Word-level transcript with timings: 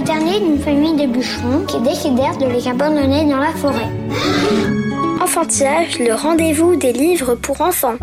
Le 0.00 0.06
dernier 0.06 0.40
d'une 0.40 0.58
famille 0.58 0.96
de 0.96 1.12
bûcherons 1.12 1.66
qui 1.66 1.78
décidèrent 1.80 2.38
de 2.38 2.46
les 2.46 2.66
abandonner 2.66 3.26
dans 3.26 3.36
la 3.36 3.52
forêt. 3.52 3.90
Enfantillage, 5.20 5.98
le 5.98 6.14
rendez-vous 6.14 6.74
des 6.74 6.94
livres 6.94 7.34
pour 7.34 7.60
enfants. 7.60 7.98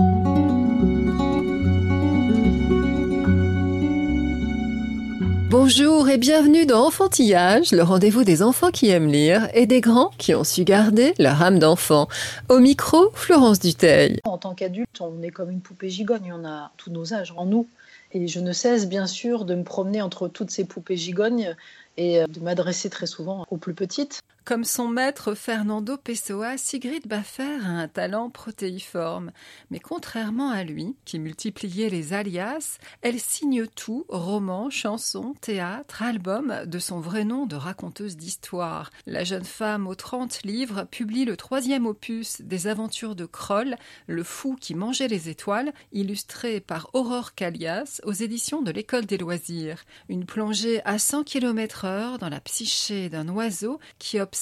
Bonjour 5.50 6.08
et 6.08 6.20
bienvenue 6.20 6.68
dans 6.68 6.86
Enfantillage, 6.86 7.72
le 7.72 7.82
rendez-vous 7.82 8.23
des 8.23 8.44
enfants 8.44 8.70
qui 8.70 8.90
aiment 8.90 9.08
lire 9.08 9.50
et 9.56 9.66
des 9.66 9.82
grands 9.82 10.12
qui 10.20 10.36
ont 10.36 10.44
su 10.44 10.66
garder 10.66 11.16
leur 11.18 11.42
âme 11.42 11.58
d'enfant. 11.58 12.08
Au 12.48 12.59
micro, 12.59 13.09
Florence 13.16 13.59
Duteil. 13.59 14.20
En 14.23 14.38
tant 14.38 14.53
qu'adulte, 14.53 15.02
on 15.02 15.23
est 15.23 15.31
comme 15.31 15.50
une 15.50 15.62
poupée 15.62 15.90
gigogne, 15.90 16.31
on 16.31 16.45
a 16.45 16.72
tous 16.78 16.92
nos 16.92 17.16
âges 17.16 17.34
en 17.36 17.48
nous. 17.48 17.68
Et 18.14 18.28
je 18.28 18.40
ne 18.40 18.53
cesse 18.53 18.88
bien 18.88 19.08
sûr 19.08 19.44
de 19.44 19.56
me 19.56 19.64
promener 19.64 20.02
entre 20.02 20.28
toutes 20.28 20.52
ces 20.52 20.64
poupées 20.64 20.95
gigognes 20.95 21.56
et 21.98 22.22
euh, 22.22 22.28
de 22.28 22.40
m'adresser 22.40 22.90
très 22.90 23.08
souvent 23.08 23.45
aux 23.50 23.58
plus 23.58 23.73
petites. 23.73 24.22
Comme 24.48 24.64
son 24.64 24.88
maître 24.88 25.34
Fernando 25.34 25.98
Pessoa, 25.98 26.58
Sigrid 26.58 27.06
Baffer 27.06 27.58
a 27.66 27.67
un 27.67 27.90
talent 27.90 28.30
protéiforme. 28.30 29.34
Mais 29.72 29.81
contrairement 29.81 30.52
à 30.52 30.64
lui, 30.64 30.95
qui 31.03 31.20
multipliait 31.20 31.90
les 31.90 32.14
alias, 32.14 32.78
elle 33.02 33.20
signe 33.20 33.68
tout, 33.68 34.06
romans, 34.08 34.70
chansons, 34.70 35.36
théâtre, 35.42 36.02
albums, 36.02 36.62
de 36.66 36.80
son 36.80 37.02
vrai 37.02 37.25
nom 37.25 37.45
de 37.45 37.58
raconteuse 37.58 38.16
d'histoire. 38.16 38.90
La 39.06 39.25
jeune 39.25 39.44
femme 39.44 39.86
aux 39.86 39.95
30 39.95 40.44
livres 40.45 40.86
publie 40.90 41.25
le 41.25 41.36
troisième 41.36 41.86
opus 41.86 42.40
des 42.40 42.68
aventures 42.68 43.16
de 43.16 43.25
Kroll, 43.25 43.75
le 44.08 44.23
fou 44.23 44.56
qui 44.56 44.75
mangeait 44.75 45.09
les 45.09 45.28
étoiles, 45.28 45.73
illustré 45.92 46.62
par 46.62 46.90
Aurore 46.94 47.36
Calias 47.36 48.00
aux 48.06 48.14
éditions 48.14 48.62
de 48.62 48.72
l'École 48.72 49.08
des 49.08 49.18
loisirs. 49.18 49.84
Une 50.08 50.25
plongée 50.25 50.81
à 50.86 51.00
100 51.00 51.25
km 51.25 51.84
heure 51.84 52.18
dans 52.18 52.30
la 52.30 52.40
psyché 52.40 53.09
d'un 53.09 53.28
oiseau 53.28 53.81
qui 54.00 54.22
observe, 54.22 54.37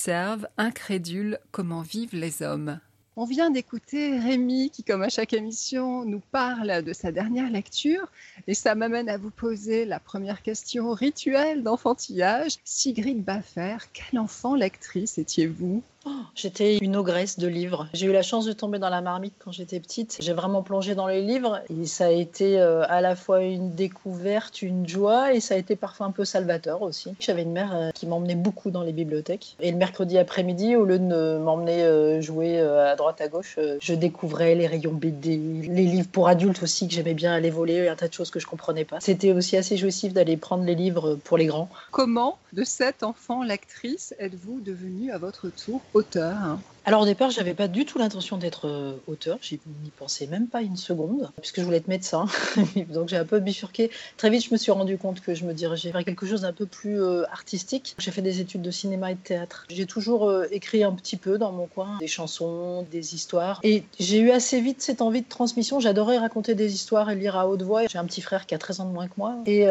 incrédule, 0.57 1.39
comment 1.51 1.81
vivent 1.81 2.15
les 2.15 2.41
hommes. 2.41 2.79
On 3.17 3.23
vient 3.23 3.49
d'écouter 3.49 4.19
Rémi 4.19 4.69
qui, 4.71 4.83
comme 4.83 5.01
à 5.01 5.07
chaque 5.07 5.31
émission, 5.31 6.03
nous 6.03 6.21
parle 6.31 6.83
de 6.83 6.91
sa 6.91 7.13
dernière 7.13 7.49
lecture 7.49 8.11
et 8.45 8.53
ça 8.53 8.75
m'amène 8.75 9.07
à 9.07 9.17
vous 9.17 9.29
poser 9.29 9.85
la 9.85 10.01
première 10.01 10.41
question 10.41 10.91
rituelle 10.91 11.63
d'enfantillage. 11.63 12.57
Sigrid 12.65 13.23
Baffer, 13.23 13.77
quel 13.93 14.19
enfant 14.19 14.55
lectrice 14.55 15.17
étiez-vous? 15.17 15.81
Oh, 16.05 16.14
J'étais 16.35 16.77
une 16.77 16.97
ogresse 16.97 17.39
de 17.39 17.47
livres. 17.47 17.87
J'ai 17.93 18.07
eu 18.07 18.11
la 18.11 18.21
chance 18.21 18.45
de 18.45 18.51
tomber 18.51 18.77
dans 18.77 18.89
la 18.89 18.99
marmite 18.99 19.35
quand 19.39 19.53
j'étais 19.53 19.79
petite. 19.79 20.17
J'ai 20.19 20.33
vraiment 20.33 20.63
plongé 20.63 20.93
dans 20.93 21.07
les 21.07 21.21
livres 21.21 21.61
et 21.69 21.85
ça 21.85 22.07
a 22.07 22.09
été 22.09 22.59
euh, 22.59 22.83
à 22.89 22.99
la 22.99 23.15
fois 23.15 23.41
une 23.41 23.73
découverte, 23.73 24.61
une 24.61 24.85
joie 24.85 25.33
et 25.33 25.39
ça 25.39 25.55
a 25.55 25.57
été 25.57 25.77
parfois 25.77 26.07
un 26.07 26.11
peu 26.11 26.25
salvateur 26.25 26.81
aussi. 26.81 27.13
J'avais 27.21 27.43
une 27.43 27.53
mère 27.53 27.73
euh, 27.73 27.91
qui 27.91 28.05
m'emmenait 28.05 28.35
beaucoup 28.35 28.69
dans 28.69 28.83
les 28.83 28.91
bibliothèques 28.91 29.55
et 29.61 29.71
le 29.71 29.77
mercredi 29.77 30.17
après-midi, 30.17 30.75
au 30.75 30.83
lieu 30.83 30.99
de 30.99 31.37
m'emmener 31.37 31.83
euh, 31.83 32.19
jouer 32.19 32.59
à 32.59 32.97
droite 32.97 33.21
à 33.21 33.29
gauche, 33.29 33.57
je 33.79 33.93
découvrais 33.93 34.55
les 34.55 34.67
rayons 34.67 34.91
BD, 34.91 35.37
les 35.37 35.85
livres 35.85 36.09
pour 36.11 36.27
adultes 36.27 36.61
aussi 36.61 36.89
que 36.89 36.93
j'aimais 36.93 37.13
bien 37.13 37.33
aller 37.33 37.49
voler, 37.49 37.87
un 37.87 37.95
tas 37.95 38.09
de 38.09 38.13
choses 38.13 38.29
que 38.29 38.41
je 38.41 38.47
comprenais 38.47 38.83
pas. 38.83 38.99
C'était 38.99 39.31
aussi 39.31 39.55
assez 39.55 39.77
jouissif 39.77 40.11
d'aller 40.11 40.35
prendre 40.35 40.65
les 40.65 40.75
livres 40.75 41.17
pour 41.23 41.37
les 41.37 41.45
grands. 41.45 41.69
Comment, 41.91 42.37
de 42.51 42.65
cette 42.65 43.03
enfant 43.03 43.41
lectrice, 43.41 44.13
êtes-vous 44.19 44.59
devenue 44.59 45.11
à 45.11 45.17
votre 45.17 45.49
tour 45.49 45.81
auteur? 45.93 46.24
Huh? 46.33 46.74
Alors 46.87 47.01
au 47.01 47.05
départ, 47.05 47.31
j'avais 47.31 47.55
pas 47.55 47.67
du 47.67 47.83
tout 47.83 47.97
l'intention 47.97 48.37
d'être 48.37 48.67
euh, 48.67 48.93
auteur, 49.07 49.39
j'y 49.41 49.59
n'y 49.83 49.89
pensais 49.89 50.27
même 50.27 50.47
pas 50.47 50.61
une 50.61 50.77
seconde, 50.77 51.31
puisque 51.41 51.59
je 51.59 51.65
voulais 51.65 51.77
être 51.77 51.87
médecin. 51.87 52.27
Donc 52.89 53.09
j'ai 53.09 53.17
un 53.17 53.25
peu 53.25 53.39
bifurqué. 53.39 53.89
Très 54.17 54.29
vite, 54.29 54.45
je 54.45 54.51
me 54.51 54.57
suis 54.57 54.71
rendu 54.71 54.99
compte 54.99 55.19
que 55.19 55.33
je 55.33 55.45
me 55.45 55.53
dirigeais 55.53 55.89
vers 55.89 56.05
quelque 56.05 56.27
chose 56.27 56.41
d'un 56.41 56.53
peu 56.53 56.67
plus 56.67 57.01
euh, 57.01 57.23
artistique. 57.31 57.95
J'ai 57.97 58.11
fait 58.11 58.21
des 58.21 58.39
études 58.39 58.61
de 58.61 58.69
cinéma 58.69 59.11
et 59.11 59.15
de 59.15 59.19
théâtre. 59.19 59.65
J'ai 59.67 59.87
toujours 59.87 60.29
euh, 60.29 60.45
écrit 60.51 60.83
un 60.83 60.91
petit 60.91 61.17
peu 61.17 61.39
dans 61.39 61.51
mon 61.51 61.65
coin, 61.65 61.97
des 61.99 62.07
chansons, 62.07 62.85
des 62.91 63.15
histoires. 63.15 63.59
Et 63.63 63.83
j'ai 63.99 64.19
eu 64.19 64.29
assez 64.29 64.61
vite 64.61 64.79
cette 64.83 65.01
envie 65.01 65.23
de 65.23 65.29
transmission. 65.29 65.79
J'adorais 65.79 66.19
raconter 66.19 66.53
des 66.53 66.75
histoires 66.75 67.09
et 67.09 67.15
lire 67.15 67.35
à 67.35 67.47
haute 67.47 67.63
voix. 67.63 67.87
J'ai 67.87 67.97
un 67.97 68.05
petit 68.05 68.21
frère 68.21 68.45
qui 68.45 68.53
a 68.53 68.59
13 68.59 68.81
ans 68.81 68.85
de 68.85 68.93
moins 68.93 69.07
que 69.07 69.15
moi. 69.17 69.37
Et 69.47 69.65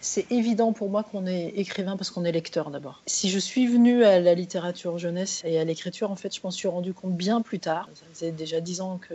c'est 0.00 0.30
évident 0.30 0.72
pour 0.72 0.88
moi 0.88 1.02
qu'on 1.02 1.26
est 1.26 1.48
écrivain 1.56 1.96
parce 1.96 2.10
qu'on 2.10 2.24
est 2.24 2.30
lecteur 2.30 2.70
d'abord. 2.70 3.02
Si 3.06 3.28
je 3.28 3.40
suis 3.40 3.66
venue 3.66 4.04
à 4.04 4.20
la 4.20 4.34
littérature 4.34 4.98
jeunesse 4.98 5.42
et 5.44 5.58
à 5.58 5.64
l'écriture, 5.64 6.12
en 6.12 6.16
fait, 6.16 6.35
je 6.36 6.40
m'en 6.44 6.50
suis 6.50 6.68
rendu 6.68 6.92
compte 6.92 7.16
bien 7.16 7.40
plus 7.40 7.58
tard. 7.58 7.88
Ça 7.94 8.04
faisait 8.12 8.30
déjà 8.30 8.60
10 8.60 8.80
ans 8.80 9.00
que 9.08 9.14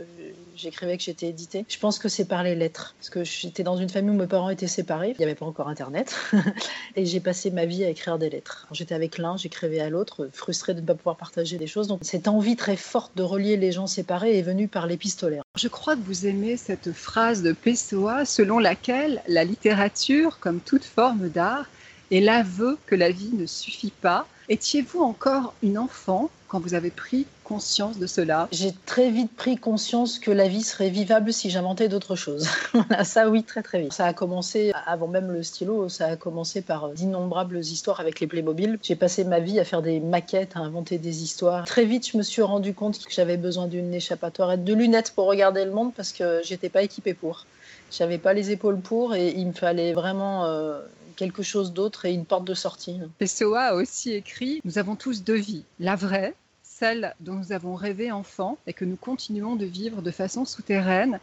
j'écrivais, 0.56 0.98
que 0.98 1.04
j'étais 1.04 1.28
édité. 1.28 1.66
Je 1.68 1.78
pense 1.78 2.00
que 2.00 2.10
c'est 2.10 2.26
par 2.26 2.44
les 2.44 2.56
lettres. 2.56 2.96
Parce 2.98 3.10
que 3.10 3.24
j'étais 3.24 3.64
dans 3.64 3.78
une 3.78 3.90
famille 3.90 4.12
où 4.12 4.20
mes 4.20 4.28
parents 4.28 4.50
étaient 4.50 4.68
séparés. 4.68 5.12
Il 5.12 5.18
n'y 5.20 5.26
avait 5.26 5.36
pas 5.36 5.46
encore 5.46 5.68
Internet. 5.68 6.16
et 6.96 7.06
j'ai 7.06 7.20
passé 7.20 7.52
ma 7.52 7.66
vie 7.66 7.84
à 7.84 7.90
écrire 7.90 8.18
des 8.18 8.30
lettres. 8.30 8.68
J'étais 8.72 8.96
avec 8.96 9.18
l'un, 9.18 9.38
j'écrivais 9.38 9.80
à 9.80 9.90
l'autre, 9.90 10.30
frustrée 10.34 10.74
de 10.74 10.82
ne 10.82 10.86
pas 10.86 10.96
pouvoir 10.96 11.16
partager 11.16 11.58
des 11.58 11.68
choses. 11.68 11.88
Donc 11.88 12.00
cette 12.02 12.28
envie 12.28 12.56
très 12.56 12.78
forte 12.78 13.16
de 13.16 13.24
relier 13.24 13.58
les 13.58 13.72
gens 13.72 13.88
séparés 13.88 14.38
est 14.38 14.42
venue 14.42 14.68
par 14.68 14.88
l'épistolaire. 14.88 15.44
Je 15.58 15.68
crois 15.68 15.96
que 15.96 16.02
vous 16.02 16.26
aimez 16.26 16.58
cette 16.58 16.92
phrase 16.92 17.44
de 17.44 17.54
Pessoa 17.54 18.26
selon 18.26 18.58
laquelle 18.58 19.22
la 19.28 19.44
littérature, 19.44 20.40
comme 20.40 20.60
toute 20.60 20.86
forme 20.86 21.30
d'art, 21.30 21.66
est 22.12 22.20
l'aveu 22.20 22.78
que 22.88 22.96
la 22.96 23.12
vie 23.12 23.32
ne 23.34 23.46
suffit 23.46 23.94
pas. 24.02 24.28
Étiez-vous 24.50 25.02
encore 25.02 25.54
une 25.64 25.78
enfant 25.78 26.30
quand 26.52 26.60
vous 26.60 26.74
avez 26.74 26.90
pris 26.90 27.26
conscience 27.46 27.98
de 27.98 28.08
cela 28.08 28.50
J'ai 28.52 28.74
très 28.86 29.10
vite 29.10 29.34
pris 29.34 29.56
conscience 29.56 30.20
que 30.20 30.32
la 30.32 30.50
vie 30.50 30.64
serait 30.64 30.90
vivable 30.90 31.32
si 31.32 31.50
j'inventais 31.50 31.88
d'autres 31.88 32.18
choses. 32.18 32.50
Ça 33.06 33.30
oui, 33.30 33.44
très 33.46 33.64
très 33.64 33.80
vite. 33.80 33.94
Ça 33.94 34.06
a 34.06 34.12
commencé, 34.12 34.74
avant 34.86 35.08
même 35.08 35.32
le 35.32 35.44
stylo, 35.44 35.88
ça 35.88 36.08
a 36.08 36.16
commencé 36.18 36.62
par 36.62 36.90
d'innombrables 36.90 37.58
histoires 37.60 38.02
avec 38.02 38.20
les 38.20 38.28
Playmobil. 38.28 38.80
J'ai 38.84 38.98
passé 38.98 39.24
ma 39.24 39.40
vie 39.40 39.62
à 39.62 39.64
faire 39.64 39.82
des 39.82 40.02
maquettes, 40.02 40.58
à 40.58 40.60
inventer 40.60 40.98
des 40.98 41.24
histoires. 41.24 41.66
Très 41.66 41.86
vite, 41.86 42.10
je 42.12 42.18
me 42.18 42.22
suis 42.22 42.42
rendu 42.42 42.74
compte 42.74 43.00
que 43.00 43.14
j'avais 43.14 43.38
besoin 43.38 43.68
d'une 43.68 43.94
échappatoire 43.94 44.52
et 44.52 44.58
de 44.58 44.74
lunettes 44.74 45.14
pour 45.16 45.28
regarder 45.28 45.64
le 45.64 45.72
monde 45.72 45.94
parce 45.96 46.12
que 46.12 46.42
j'étais 46.44 46.68
pas 46.68 46.82
équipée 46.82 47.14
pour. 47.14 47.46
J'avais 47.92 48.18
pas 48.18 48.34
les 48.34 48.52
épaules 48.52 48.82
pour 48.82 49.16
et 49.16 49.30
il 49.30 49.48
me 49.48 49.54
fallait 49.54 49.94
vraiment 49.94 50.44
euh, 50.46 50.82
quelque 51.16 51.44
chose 51.44 51.72
d'autre 51.72 52.06
et 52.06 52.12
une 52.12 52.26
porte 52.26 52.46
de 52.46 52.54
sortie. 52.54 53.00
Pessoa 53.20 53.62
a 53.62 53.74
aussi 53.76 54.12
écrit 54.12 54.60
Nous 54.66 54.80
avons 54.80 54.96
tous 54.96 55.24
deux 55.24 55.36
vies. 55.36 55.64
La 55.80 55.96
vraie, 55.96 56.34
celle 56.82 57.14
dont 57.20 57.36
nous 57.36 57.52
avons 57.52 57.76
rêvé 57.76 58.12
enfant 58.12 58.58
et 58.66 58.74
que 58.74 58.86
nous 58.86 58.96
continuons 58.96 59.56
de 59.56 59.66
vivre 59.68 60.02
de 60.02 60.10
façon 60.10 60.46
souterraine, 60.46 61.20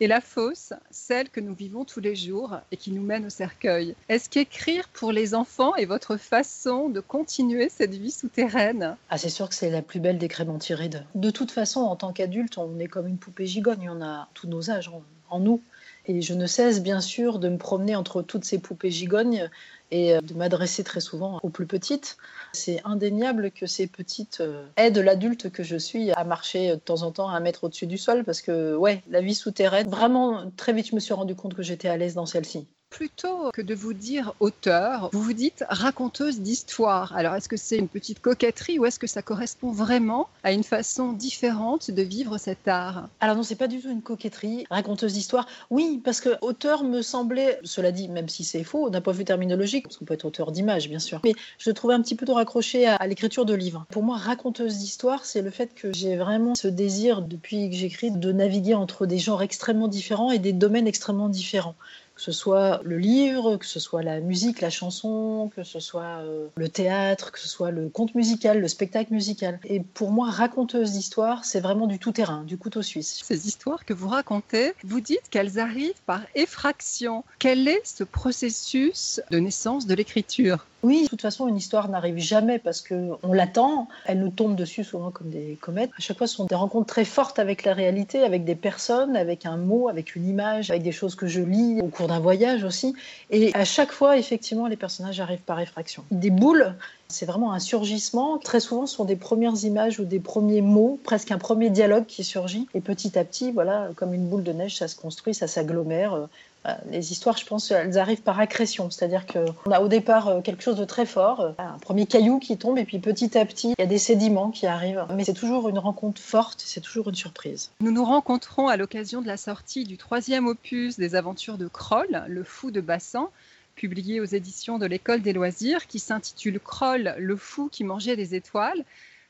et 0.00 0.06
la 0.06 0.22
fausse, 0.22 0.72
celle 0.90 1.28
que 1.28 1.38
nous 1.38 1.54
vivons 1.54 1.84
tous 1.84 2.00
les 2.00 2.16
jours 2.16 2.56
et 2.72 2.78
qui 2.78 2.92
nous 2.92 3.02
mène 3.02 3.26
au 3.26 3.28
cercueil. 3.28 3.94
Est-ce 4.08 4.30
qu'écrire 4.30 4.88
pour 4.88 5.12
les 5.12 5.34
enfants 5.34 5.76
est 5.76 5.84
votre 5.84 6.16
façon 6.16 6.88
de 6.88 7.00
continuer 7.00 7.68
cette 7.68 7.94
vie 7.94 8.10
souterraine? 8.10 8.96
Ah, 9.10 9.18
c'est 9.18 9.28
sûr 9.28 9.50
que 9.50 9.54
c'est 9.54 9.68
la 9.68 9.82
plus 9.82 10.00
belle 10.00 10.16
des 10.16 10.28
crémentirides. 10.28 11.04
De 11.14 11.30
toute 11.30 11.50
façon, 11.50 11.80
en 11.80 11.94
tant 11.94 12.14
qu'adulte, 12.14 12.56
on 12.56 12.78
est 12.78 12.88
comme 12.88 13.06
une 13.06 13.18
poupée 13.18 13.46
gigogne. 13.46 13.90
On 13.90 14.02
a 14.02 14.28
tous 14.32 14.48
nos 14.48 14.70
âges 14.70 14.88
en, 14.88 15.02
en 15.28 15.40
nous. 15.40 15.60
Et 16.06 16.22
je 16.22 16.32
ne 16.32 16.46
cesse 16.46 16.82
bien 16.82 17.02
sûr 17.02 17.38
de 17.38 17.50
me 17.50 17.58
promener 17.58 17.94
entre 17.94 18.22
toutes 18.22 18.44
ces 18.44 18.58
poupées 18.58 18.90
gigognes 18.90 19.50
et 19.92 20.14
euh, 20.14 20.20
de 20.20 20.34
m'adresser 20.34 20.82
très 20.82 21.00
souvent 21.00 21.38
aux 21.42 21.50
plus 21.50 21.66
petites. 21.66 22.16
C'est 22.54 22.80
indéniable 22.84 23.50
que 23.50 23.66
ces 23.66 23.86
petites 23.86 24.40
euh, 24.40 24.66
aident 24.76 24.98
l'adulte 24.98 25.50
que 25.50 25.62
je 25.62 25.76
suis 25.76 26.10
à 26.12 26.24
marcher 26.24 26.70
de 26.70 26.76
temps 26.76 27.02
en 27.02 27.10
temps 27.10 27.30
un 27.30 27.40
mètre 27.40 27.64
au-dessus 27.64 27.86
du 27.86 27.96
sol 27.96 28.24
parce 28.24 28.42
que, 28.42 28.76
ouais, 28.76 29.02
la 29.08 29.22
vie 29.22 29.34
souterraine, 29.34 29.88
vraiment, 29.88 30.50
très 30.56 30.72
vite, 30.72 30.88
je 30.88 30.94
me 30.94 31.00
suis 31.00 31.14
rendu 31.14 31.34
compte 31.34 31.54
que 31.54 31.62
j'étais 31.62 31.88
à 31.88 31.96
l'aise 31.96 32.14
dans 32.14 32.26
celle-ci. 32.26 32.68
Plutôt 32.92 33.50
que 33.52 33.62
de 33.62 33.74
vous 33.74 33.94
dire 33.94 34.34
auteur, 34.38 35.08
vous 35.12 35.22
vous 35.22 35.32
dites 35.32 35.64
raconteuse 35.68 36.40
d'histoire. 36.40 37.16
Alors 37.16 37.34
est-ce 37.34 37.48
que 37.48 37.56
c'est 37.56 37.78
une 37.78 37.88
petite 37.88 38.20
coquetterie 38.20 38.78
ou 38.78 38.84
est-ce 38.84 38.98
que 38.98 39.06
ça 39.06 39.22
correspond 39.22 39.72
vraiment 39.72 40.28
à 40.44 40.52
une 40.52 40.62
façon 40.62 41.14
différente 41.14 41.90
de 41.90 42.02
vivre 42.02 42.36
cet 42.36 42.68
art? 42.68 43.08
Alors 43.20 43.34
non, 43.34 43.42
c'est 43.42 43.56
pas 43.56 43.66
du 43.66 43.80
tout 43.80 43.88
une 43.88 44.02
coquetterie. 44.02 44.66
Raconteuse 44.70 45.14
d'histoire, 45.14 45.46
oui, 45.70 46.02
parce 46.04 46.20
que 46.20 46.36
auteur 46.42 46.84
me 46.84 47.00
semblait, 47.00 47.58
cela 47.64 47.92
dit, 47.92 48.08
même 48.08 48.28
si 48.28 48.44
c'est 48.44 48.62
faux, 48.62 48.90
d'un 48.90 49.00
point 49.00 49.14
de 49.14 49.18
vue 49.18 49.24
terminologique, 49.24 49.84
parce 49.84 49.96
qu'on 49.96 50.04
peut 50.04 50.14
être 50.14 50.26
auteur 50.26 50.52
d'image, 50.52 50.90
bien 50.90 50.98
sûr, 50.98 51.20
mais 51.24 51.32
je 51.58 51.70
le 51.70 51.74
trouvais 51.74 51.94
un 51.94 52.02
petit 52.02 52.14
peu 52.14 52.26
trop 52.26 52.36
raccroché 52.36 52.86
à, 52.86 52.96
à 52.96 53.06
l'écriture 53.06 53.46
de 53.46 53.54
livres. 53.54 53.86
Pour 53.90 54.02
moi, 54.02 54.18
raconteuse 54.18 54.76
d'histoire, 54.76 55.24
c'est 55.24 55.40
le 55.40 55.50
fait 55.50 55.74
que 55.74 55.92
j'ai 55.94 56.16
vraiment 56.16 56.54
ce 56.54 56.68
désir, 56.68 57.22
depuis 57.22 57.70
que 57.70 57.76
j'écris, 57.76 58.10
de 58.10 58.32
naviguer 58.32 58.74
entre 58.74 59.06
des 59.06 59.18
genres 59.18 59.42
extrêmement 59.42 59.88
différents 59.88 60.30
et 60.30 60.38
des 60.38 60.52
domaines 60.52 60.86
extrêmement 60.86 61.30
différents. 61.30 61.74
Que 62.14 62.22
ce 62.22 62.32
soit 62.32 62.80
le 62.84 62.98
livre, 62.98 63.56
que 63.56 63.66
ce 63.66 63.80
soit 63.80 64.02
la 64.02 64.20
musique, 64.20 64.60
la 64.60 64.70
chanson, 64.70 65.50
que 65.54 65.62
ce 65.64 65.80
soit 65.80 66.20
euh, 66.20 66.48
le 66.56 66.68
théâtre, 66.68 67.32
que 67.32 67.38
ce 67.38 67.48
soit 67.48 67.70
le 67.70 67.88
conte 67.88 68.14
musical, 68.14 68.60
le 68.60 68.68
spectacle 68.68 69.12
musical. 69.12 69.58
Et 69.64 69.80
pour 69.80 70.10
moi, 70.10 70.30
raconteuse 70.30 70.92
d'histoire, 70.92 71.44
c'est 71.44 71.60
vraiment 71.60 71.86
du 71.86 71.98
tout-terrain, 71.98 72.44
du 72.44 72.58
couteau 72.58 72.82
suisse. 72.82 73.20
Ces 73.24 73.46
histoires 73.46 73.84
que 73.84 73.94
vous 73.94 74.08
racontez, 74.08 74.72
vous 74.84 75.00
dites 75.00 75.28
qu'elles 75.30 75.58
arrivent 75.58 76.00
par 76.06 76.22
effraction. 76.34 77.24
Quel 77.38 77.68
est 77.68 77.82
ce 77.84 78.04
processus 78.04 79.20
de 79.30 79.38
naissance 79.38 79.86
de 79.86 79.94
l'écriture? 79.94 80.66
Oui, 80.82 81.04
de 81.04 81.08
toute 81.08 81.22
façon, 81.22 81.46
une 81.46 81.56
histoire 81.56 81.88
n'arrive 81.88 82.18
jamais 82.18 82.58
parce 82.58 82.80
qu'on 82.80 83.32
l'attend. 83.32 83.86
Elle 84.04 84.18
nous 84.18 84.30
tombe 84.30 84.56
dessus 84.56 84.82
souvent 84.82 85.12
comme 85.12 85.30
des 85.30 85.56
comètes. 85.60 85.90
À 85.96 86.00
chaque 86.00 86.18
fois, 86.18 86.26
ce 86.26 86.34
sont 86.34 86.46
des 86.46 86.56
rencontres 86.56 86.86
très 86.86 87.04
fortes 87.04 87.38
avec 87.38 87.64
la 87.64 87.72
réalité, 87.72 88.24
avec 88.24 88.44
des 88.44 88.56
personnes, 88.56 89.14
avec 89.16 89.46
un 89.46 89.56
mot, 89.56 89.88
avec 89.88 90.16
une 90.16 90.28
image, 90.28 90.70
avec 90.70 90.82
des 90.82 90.90
choses 90.90 91.14
que 91.14 91.28
je 91.28 91.40
lis 91.40 91.80
au 91.80 91.86
cours 91.86 92.08
d'un 92.08 92.18
voyage 92.18 92.64
aussi. 92.64 92.96
Et 93.30 93.54
à 93.54 93.64
chaque 93.64 93.92
fois, 93.92 94.16
effectivement, 94.16 94.66
les 94.66 94.76
personnages 94.76 95.20
arrivent 95.20 95.38
par 95.38 95.60
effraction. 95.60 96.02
Des 96.10 96.30
boules, 96.30 96.74
c'est 97.06 97.26
vraiment 97.26 97.52
un 97.52 97.60
surgissement. 97.60 98.38
Très 98.38 98.58
souvent, 98.58 98.86
ce 98.86 98.96
sont 98.96 99.04
des 99.04 99.16
premières 99.16 99.64
images 99.64 100.00
ou 100.00 100.04
des 100.04 100.20
premiers 100.20 100.62
mots, 100.62 100.98
presque 101.04 101.30
un 101.30 101.38
premier 101.38 101.70
dialogue 101.70 102.06
qui 102.06 102.24
surgit. 102.24 102.66
Et 102.74 102.80
petit 102.80 103.16
à 103.16 103.24
petit, 103.24 103.52
voilà, 103.52 103.90
comme 103.94 104.14
une 104.14 104.26
boule 104.26 104.42
de 104.42 104.52
neige, 104.52 104.76
ça 104.78 104.88
se 104.88 104.96
construit, 104.96 105.32
ça 105.32 105.46
s'agglomère. 105.46 106.28
Euh, 106.66 106.72
les 106.90 107.12
histoires, 107.12 107.36
je 107.36 107.44
pense, 107.44 107.70
elles 107.70 107.98
arrivent 107.98 108.22
par 108.22 108.38
accrétion, 108.38 108.90
c'est-à-dire 108.90 109.26
qu'on 109.26 109.70
a 109.70 109.80
au 109.80 109.88
départ 109.88 110.28
euh, 110.28 110.40
quelque 110.40 110.62
chose 110.62 110.76
de 110.76 110.84
très 110.84 111.06
fort, 111.06 111.40
euh, 111.40 111.52
un 111.58 111.78
premier 111.78 112.06
caillou 112.06 112.38
qui 112.38 112.56
tombe, 112.56 112.78
et 112.78 112.84
puis 112.84 112.98
petit 112.98 113.36
à 113.36 113.44
petit, 113.44 113.74
il 113.76 113.80
y 113.80 113.82
a 113.82 113.86
des 113.86 113.98
sédiments 113.98 114.50
qui 114.50 114.66
arrivent. 114.66 115.04
Mais 115.14 115.24
c'est 115.24 115.32
toujours 115.32 115.68
une 115.68 115.78
rencontre 115.78 116.20
forte, 116.20 116.62
c'est 116.64 116.80
toujours 116.80 117.08
une 117.08 117.14
surprise. 117.16 117.72
Nous 117.80 117.90
nous 117.90 118.04
rencontrons 118.04 118.68
à 118.68 118.76
l'occasion 118.76 119.22
de 119.22 119.26
la 119.26 119.36
sortie 119.36 119.84
du 119.84 119.96
troisième 119.96 120.46
opus 120.46 120.98
des 120.98 121.14
aventures 121.14 121.58
de 121.58 121.66
Kroll, 121.66 122.24
Le 122.28 122.44
Fou 122.44 122.70
de 122.70 122.80
Bassan, 122.80 123.26
publié 123.74 124.20
aux 124.20 124.24
éditions 124.24 124.78
de 124.78 124.86
l'École 124.86 125.22
des 125.22 125.32
loisirs, 125.32 125.86
qui 125.86 125.98
s'intitule 125.98 126.60
Kroll, 126.60 127.14
le 127.18 127.36
fou 127.36 127.68
qui 127.72 127.84
mangeait 127.84 128.16
des 128.16 128.34
étoiles. 128.34 128.84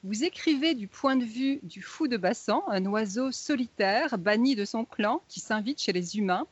Vous 0.05 0.25
écrivez 0.25 0.75
du 0.75 0.89
point 0.89 1.15
de 1.15 1.25
vue 1.25 1.61
du 1.63 1.81
fou 1.81 2.09
de 2.09 2.17
Bassan, 2.17 2.61
un 2.69 2.85
oiseau 2.87 3.31
solitaire, 3.31 4.19
banni 4.19 4.57
de 4.57 4.65
son 4.65 4.85
clan, 4.85 5.23
qui 5.29 5.39
s'invite 5.39 5.81
chez 5.81 5.93
les 5.93 6.19
humains. 6.19 6.47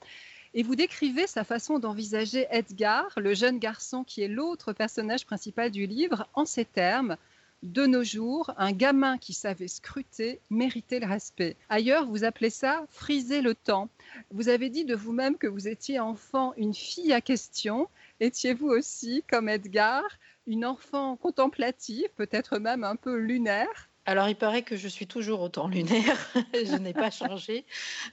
Et 0.53 0.65
vous 0.65 0.75
décrivez 0.75 1.29
sa 1.29 1.45
façon 1.45 1.79
d'envisager 1.79 2.47
Edgar, 2.51 3.13
le 3.17 3.35
jeune 3.35 3.59
garçon 3.59 4.03
qui 4.03 4.23
est 4.23 4.29
l'autre 4.29 4.73
personnage 4.73 5.25
principal 5.25 5.71
du 5.71 5.87
livre, 5.87 6.27
en 6.35 6.45
ces 6.45 6.65
termes. 6.65 7.17
De 7.63 7.85
nos 7.87 8.03
jours, 8.03 8.53
un 8.57 8.73
gamin 8.73 9.19
qui 9.19 9.35
savait 9.35 9.69
scruter 9.69 10.41
méritait 10.49 10.99
le 10.99 11.07
respect. 11.07 11.57
Ailleurs, 11.69 12.07
vous 12.07 12.25
appelez 12.25 12.49
ça 12.49 12.87
friser 12.89 13.43
le 13.43 13.55
temps. 13.55 13.91
Vous 14.31 14.49
avez 14.49 14.71
dit 14.71 14.87
de 14.87 14.97
vous-même 14.97 15.37
que 15.37 15.47
vous 15.47 15.69
étiez 15.69 16.01
enfant 16.01 16.55
une 16.57 16.75
fille 16.75 17.13
à 17.13 17.21
question. 17.21 17.89
Étiez-vous 18.19 18.69
aussi, 18.69 19.23
comme 19.31 19.49
Edgar, 19.49 20.03
une 20.47 20.65
enfant 20.65 21.17
contemplative, 21.17 22.09
peut-être 22.17 22.59
même 22.59 22.83
un 22.83 22.97
peu 22.97 23.15
lunaire? 23.17 23.90
Alors, 24.07 24.29
il 24.29 24.35
paraît 24.35 24.63
que 24.63 24.77
je 24.77 24.89
suis 24.89 25.07
toujours 25.07 25.41
autant 25.41 25.69
lunaire. 25.69 26.17
je 26.55 26.77
n'ai 26.77 26.95
pas 26.95 27.11
changé. 27.11 27.65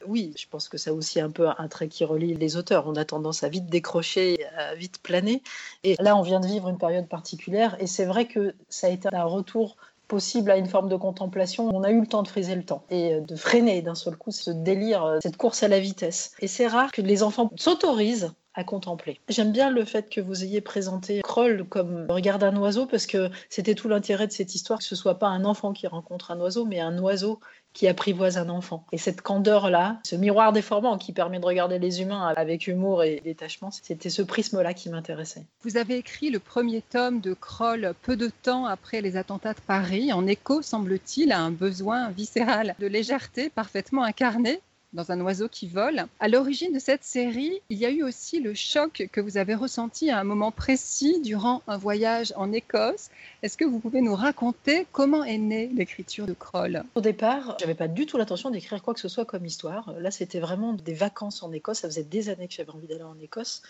Oui, 0.06 0.34
je 0.38 0.46
pense 0.48 0.68
que 0.70 0.78
c'est 0.78 0.90
aussi 0.90 1.20
un 1.20 1.32
peu 1.32 1.48
un 1.48 1.68
trait 1.70 1.88
qui 1.88 2.04
relie 2.04 2.36
les 2.36 2.58
auteurs. 2.58 2.88
On 2.88 2.96
a 2.96 3.06
tendance 3.06 3.44
à 3.44 3.50
vite 3.50 3.68
décrocher, 3.68 4.38
à 4.58 4.76
vite 4.76 5.02
planer. 5.02 5.42
Et 5.84 5.96
là, 6.00 6.16
on 6.18 6.22
vient 6.22 6.40
de 6.40 6.48
vivre 6.48 6.68
une 6.68 6.78
période 6.78 7.08
particulière. 7.08 7.78
Et 7.80 7.88
c'est 7.88 8.06
vrai 8.06 8.26
que 8.26 8.54
ça 8.70 8.88
a 8.88 8.90
été 8.90 9.08
un 9.12 9.24
retour 9.24 9.78
possible 10.08 10.52
à 10.52 10.58
une 10.58 10.68
forme 10.68 10.90
de 10.90 10.96
contemplation. 10.96 11.70
On 11.74 11.84
a 11.84 11.92
eu 11.92 12.02
le 12.02 12.08
temps 12.08 12.24
de 12.24 12.28
friser 12.28 12.56
le 12.56 12.64
temps 12.64 12.84
et 12.90 13.20
de 13.22 13.36
freiner 13.36 13.82
d'un 13.82 13.96
seul 13.96 14.18
coup 14.18 14.32
ce 14.32 14.52
délire, 14.52 15.18
cette 15.22 15.38
course 15.38 15.64
à 15.64 15.68
la 15.68 15.80
vitesse. 15.80 16.34
Et 16.40 16.48
c'est 16.48 16.68
rare 16.68 16.92
que 16.92 17.02
les 17.02 17.24
enfants 17.24 17.52
s'autorisent 17.56 18.34
à 18.58 18.64
contempler. 18.64 19.20
J'aime 19.30 19.52
bien 19.52 19.70
le 19.70 19.86
fait 19.86 20.10
que 20.10 20.20
vous 20.20 20.44
ayez 20.44 20.62
présenté 20.62 21.22
Kroll 21.22 21.64
comme 21.70 22.08
regarde 22.10 22.44
un 22.44 22.58
oiseau 22.58 22.88
parce 22.88 23.06
que 23.06 23.30
c'était 23.50 23.76
tout 23.76 23.88
l'intérêt 23.88 24.26
de 24.26 24.32
cette 24.32 24.56
histoire 24.56 24.80
que 24.80 24.86
ce 24.86 24.96
soit 24.96 25.20
pas 25.20 25.28
un 25.28 25.46
enfant 25.46 25.74
qui 25.74 25.86
rencontre 25.86 26.32
un 26.32 26.40
oiseau 26.40 26.66
mais 26.66 26.80
un 26.80 26.98
oiseau 26.98 27.40
qui 27.74 27.88
apprivoise 27.88 28.40
un 28.40 28.50
enfant. 28.50 28.84
Et 28.92 28.98
cette 28.98 29.22
candeur-là, 29.22 30.00
ce 30.04 30.16
miroir 30.16 30.52
déformant 30.52 30.98
qui 30.98 31.14
permet 31.14 31.40
de 31.40 31.46
regarder 31.46 31.78
les 31.78 32.02
humains 32.02 32.34
avec 32.36 32.66
humour 32.66 33.04
et 33.04 33.22
détachement, 33.24 33.70
c'était 33.70 34.10
ce 34.10 34.24
prisme-là 34.24 34.74
qui 34.74 34.90
m'intéressait. 34.90 35.44
Vous 35.62 35.78
avez 35.78 35.98
écrit 35.98 36.32
le 36.32 36.40
premier 36.40 36.82
tome 36.82 37.22
de 37.22 37.36
Kroll 37.36 37.94
peu 38.02 38.16
de 38.18 38.32
temps 38.42 38.66
après 38.66 39.02
les 39.02 39.16
attentats 39.16 39.54
de 39.54 39.62
Paris, 39.62 40.12
en 40.12 40.26
écho, 40.26 40.64
semble-t-il, 40.64 41.32
à 41.32 41.40
un 41.40 41.52
besoin 41.52 42.10
viscéral 42.10 42.74
de 42.80 42.88
légèreté 42.88 43.50
parfaitement 43.50 44.04
incarné 44.04 44.60
dans 44.94 45.12
un 45.12 45.20
oiseau 45.22 45.50
qui 45.50 45.68
vole. 45.68 46.06
À 46.20 46.28
l'origine 46.28 46.74
de 46.74 46.80
cette 46.80 47.04
série, 47.04 47.62
il 47.70 47.78
y 47.78 47.86
a 47.86 47.90
eu 47.90 48.04
aussi 48.04 48.40
le 48.40 48.54
choc 48.54 49.08
que 49.12 49.22
vous 49.22 49.38
avez 49.38 49.54
ressenti 49.54 50.10
à 50.10 50.20
un 50.20 50.24
moment 50.24 50.52
précis 50.52 51.22
durant 51.22 51.62
un 51.68 51.78
voyage 51.78 52.34
en 52.36 52.52
Écosse. 52.52 53.10
Est-ce 53.44 53.58
que 53.58 53.66
vous 53.66 53.80
pouvez 53.80 54.02
nous 54.02 54.16
raconter 54.16 54.88
comment 54.92 55.24
est 55.24 55.38
née 55.38 55.70
l'écriture 55.74 56.26
de 56.26 56.34
Kroll? 56.34 56.84
Au 56.96 57.02
départ, 57.02 57.58
j'avais 57.60 57.76
pas 57.76 57.88
du 57.88 58.06
tout 58.06 58.18
l'intention 58.18 58.50
d'écrire 58.50 58.82
quoi 58.82 58.94
que 58.94 59.00
ce 59.00 59.10
soit 59.10 59.26
comme 59.26 59.46
histoire. 59.46 59.94
Là, 60.00 60.12
c'était 60.12 60.40
vraiment 60.40 60.74
des 60.74 60.94
vacances 60.94 61.44
en 61.44 61.52
Écosse. 61.52 61.80
Ça 61.80 61.90
faisait 61.90 62.04
des 62.04 62.30
années 62.30 62.48
que 62.48 62.54
j'avais 62.54 62.72
envie 62.72 62.88
d'aller 62.88 63.04
en 63.04 63.20
Écosse. 63.20 63.62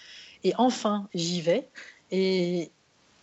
Et 0.44 0.54
enfin, 0.58 1.08
j'y 1.14 1.42
vais. 1.42 1.68
Et 2.12 2.72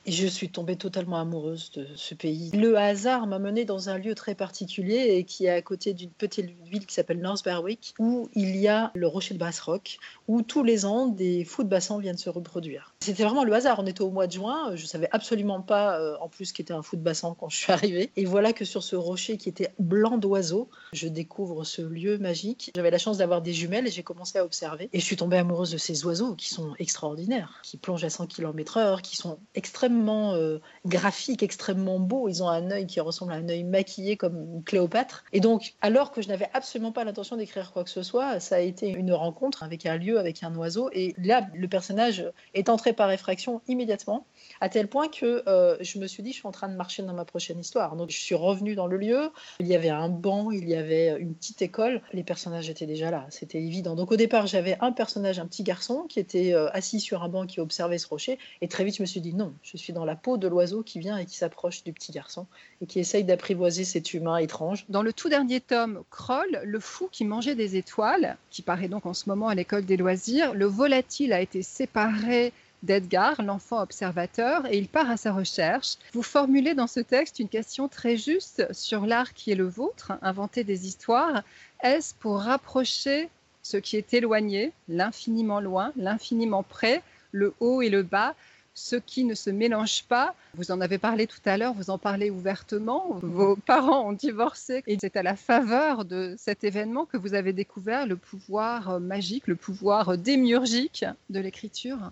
je 0.06 0.26
suis 0.26 0.50
tombée 0.50 0.76
totalement 0.76 1.18
amoureuse 1.18 1.70
de 1.72 1.86
ce 1.96 2.14
pays. 2.14 2.50
Le 2.52 2.76
hasard 2.76 3.26
m'a 3.26 3.38
menée 3.38 3.64
dans 3.64 3.88
un 3.88 3.98
lieu 3.98 4.14
très 4.14 4.34
particulier 4.34 5.16
et 5.16 5.24
qui 5.24 5.46
est 5.46 5.50
à 5.50 5.62
côté 5.62 5.94
d'une 5.94 6.10
petite 6.10 6.50
ville 6.66 6.86
qui 6.86 6.94
s'appelle 6.94 7.20
North 7.20 7.44
Berwick, 7.44 7.94
où 7.98 8.28
il 8.34 8.56
y 8.56 8.68
a 8.68 8.90
le 8.94 9.06
rocher 9.06 9.34
de 9.34 9.38
Bass-Rock, 9.38 9.98
où 10.28 10.42
tous 10.42 10.62
les 10.62 10.84
ans 10.84 11.06
des 11.06 11.44
fous 11.44 11.64
de 11.64 11.68
bassin 11.68 11.98
viennent 11.98 12.18
se 12.18 12.30
reproduire. 12.30 12.93
C'était 13.04 13.24
vraiment 13.24 13.44
le 13.44 13.52
hasard. 13.52 13.78
On 13.78 13.86
était 13.86 14.02
au 14.02 14.10
mois 14.10 14.26
de 14.26 14.32
juin, 14.32 14.74
je 14.74 14.86
savais 14.86 15.08
absolument 15.12 15.60
pas 15.60 15.98
euh, 15.98 16.16
en 16.20 16.28
plus 16.28 16.52
qu'était 16.52 16.72
un 16.72 16.82
fou 16.82 16.96
de 16.96 17.02
bassin 17.02 17.36
quand 17.38 17.48
je 17.48 17.56
suis 17.56 17.72
arrivée. 17.72 18.10
Et 18.16 18.24
voilà 18.24 18.52
que 18.52 18.64
sur 18.64 18.82
ce 18.82 18.96
rocher 18.96 19.36
qui 19.36 19.48
était 19.48 19.72
blanc 19.78 20.18
d'oiseaux, 20.18 20.68
je 20.92 21.08
découvre 21.08 21.64
ce 21.64 21.82
lieu 21.82 22.18
magique. 22.18 22.72
J'avais 22.74 22.90
la 22.90 22.98
chance 22.98 23.18
d'avoir 23.18 23.42
des 23.42 23.52
jumelles 23.52 23.86
et 23.86 23.90
j'ai 23.90 24.02
commencé 24.02 24.38
à 24.38 24.44
observer. 24.44 24.88
Et 24.92 25.00
je 25.00 25.04
suis 25.04 25.16
tombée 25.16 25.36
amoureuse 25.36 25.70
de 25.70 25.78
ces 25.78 26.04
oiseaux 26.04 26.34
qui 26.34 26.48
sont 26.48 26.74
extraordinaires, 26.78 27.60
qui 27.62 27.76
plongent 27.76 28.04
à 28.04 28.10
100 28.10 28.26
km/h, 28.26 29.00
qui 29.02 29.16
sont 29.16 29.38
extrêmement 29.54 29.84
extrêmement 29.84 30.34
euh, 30.34 30.60
graphiques, 30.86 31.42
extrêmement 31.42 32.00
beaux. 32.00 32.28
Ils 32.28 32.42
ont 32.42 32.48
un 32.48 32.70
œil 32.70 32.86
qui 32.86 33.00
ressemble 33.00 33.32
à 33.32 33.36
un 33.36 33.48
œil 33.50 33.64
maquillé 33.64 34.16
comme 34.16 34.62
Cléopâtre. 34.64 35.24
Et 35.32 35.40
donc, 35.40 35.74
alors 35.82 36.10
que 36.10 36.22
je 36.22 36.28
n'avais 36.28 36.48
absolument 36.54 36.92
pas 36.92 37.04
l'intention 37.04 37.36
d'écrire 37.36 37.70
quoi 37.72 37.84
que 37.84 37.90
ce 37.90 38.02
soit, 38.02 38.40
ça 38.40 38.56
a 38.56 38.60
été 38.60 38.88
une 38.88 39.12
rencontre 39.12 39.62
avec 39.62 39.84
un 39.84 39.98
lieu, 39.98 40.18
avec 40.18 40.42
un 40.42 40.54
oiseau. 40.54 40.88
Et 40.92 41.14
là, 41.18 41.46
le 41.54 41.68
personnage 41.68 42.24
est 42.54 42.70
entré 42.70 42.93
par 42.94 43.10
effraction 43.10 43.60
immédiatement, 43.68 44.26
à 44.60 44.68
tel 44.68 44.88
point 44.88 45.08
que 45.08 45.42
euh, 45.46 45.76
je 45.80 45.98
me 45.98 46.06
suis 46.06 46.22
dit, 46.22 46.30
je 46.30 46.36
suis 46.36 46.46
en 46.46 46.52
train 46.52 46.68
de 46.68 46.76
marcher 46.76 47.02
dans 47.02 47.12
ma 47.12 47.24
prochaine 47.24 47.58
histoire. 47.58 47.96
Donc, 47.96 48.10
je 48.10 48.18
suis 48.18 48.34
revenue 48.34 48.74
dans 48.74 48.86
le 48.86 48.96
lieu. 48.96 49.30
Il 49.60 49.66
y 49.66 49.74
avait 49.74 49.90
un 49.90 50.08
banc, 50.08 50.50
il 50.50 50.68
y 50.68 50.74
avait 50.74 51.16
une 51.18 51.34
petite 51.34 51.62
école. 51.62 52.00
Les 52.12 52.22
personnages 52.22 52.70
étaient 52.70 52.86
déjà 52.86 53.10
là. 53.10 53.26
C'était 53.30 53.58
évident. 53.58 53.94
Donc, 53.94 54.12
au 54.12 54.16
départ, 54.16 54.46
j'avais 54.46 54.76
un 54.80 54.92
personnage, 54.92 55.38
un 55.38 55.46
petit 55.46 55.62
garçon, 55.62 56.06
qui 56.08 56.20
était 56.20 56.54
euh, 56.54 56.70
assis 56.72 57.00
sur 57.00 57.22
un 57.22 57.28
banc 57.28 57.46
qui 57.46 57.60
observait 57.60 57.98
ce 57.98 58.08
rocher. 58.08 58.38
Et 58.60 58.68
très 58.68 58.84
vite, 58.84 58.96
je 58.96 59.02
me 59.02 59.06
suis 59.06 59.20
dit, 59.20 59.34
non, 59.34 59.52
je 59.62 59.76
suis 59.76 59.92
dans 59.92 60.04
la 60.04 60.16
peau 60.16 60.36
de 60.36 60.48
l'oiseau 60.48 60.82
qui 60.82 60.98
vient 60.98 61.18
et 61.18 61.26
qui 61.26 61.36
s'approche 61.36 61.84
du 61.84 61.92
petit 61.92 62.12
garçon 62.12 62.46
et 62.80 62.86
qui 62.86 63.00
essaye 63.00 63.24
d'apprivoiser 63.24 63.84
cet 63.84 64.14
humain 64.14 64.36
étrange. 64.36 64.84
Dans 64.88 65.02
le 65.02 65.12
tout 65.12 65.28
dernier 65.28 65.60
tome, 65.60 66.02
Kroll, 66.10 66.60
le 66.64 66.80
fou 66.80 67.08
qui 67.10 67.24
mangeait 67.24 67.54
des 67.54 67.76
étoiles, 67.76 68.36
qui 68.50 68.62
paraît 68.62 68.88
donc 68.88 69.06
en 69.06 69.14
ce 69.14 69.28
moment 69.28 69.48
à 69.48 69.54
l'école 69.54 69.84
des 69.84 69.96
loisirs, 69.96 70.54
le 70.54 70.66
volatile 70.66 71.32
a 71.32 71.40
été 71.40 71.62
séparé 71.62 72.52
d'Edgar, 72.84 73.42
l'enfant 73.42 73.80
observateur, 73.82 74.66
et 74.66 74.78
il 74.78 74.88
part 74.88 75.10
à 75.10 75.16
sa 75.16 75.32
recherche. 75.32 75.96
Vous 76.12 76.22
formulez 76.22 76.74
dans 76.74 76.86
ce 76.86 77.00
texte 77.00 77.38
une 77.38 77.48
question 77.48 77.88
très 77.88 78.16
juste 78.16 78.66
sur 78.72 79.06
l'art 79.06 79.32
qui 79.32 79.50
est 79.50 79.56
le 79.56 79.66
vôtre, 79.66 80.12
inventer 80.22 80.64
des 80.64 80.86
histoires. 80.86 81.42
Est-ce 81.82 82.14
pour 82.14 82.40
rapprocher 82.40 83.28
ce 83.62 83.78
qui 83.78 83.96
est 83.96 84.12
éloigné, 84.12 84.72
l'infiniment 84.88 85.60
loin, 85.60 85.92
l'infiniment 85.96 86.62
près, 86.62 87.02
le 87.32 87.54
haut 87.60 87.80
et 87.82 87.88
le 87.88 88.02
bas, 88.02 88.34
ce 88.74 88.96
qui 88.96 89.24
ne 89.24 89.34
se 89.34 89.50
mélange 89.50 90.04
pas? 90.04 90.34
Vous 90.54 90.70
en 90.70 90.80
avez 90.80 90.98
parlé 90.98 91.26
tout 91.26 91.40
à 91.44 91.56
l'heure, 91.56 91.72
vous 91.72 91.90
en 91.90 91.98
parlez 91.98 92.28
ouvertement. 92.30 93.18
Vos 93.22 93.56
parents 93.56 94.08
ont 94.08 94.12
divorcé 94.12 94.82
et 94.86 94.98
c'est 95.00 95.16
à 95.16 95.22
la 95.22 95.36
faveur 95.36 96.04
de 96.04 96.34
cet 96.36 96.64
événement 96.64 97.06
que 97.06 97.16
vous 97.16 97.34
avez 97.34 97.52
découvert 97.52 98.06
le 98.06 98.16
pouvoir 98.16 99.00
magique, 99.00 99.46
le 99.46 99.56
pouvoir 99.56 100.18
démiurgique 100.18 101.04
de 101.30 101.40
l'écriture. 101.40 102.10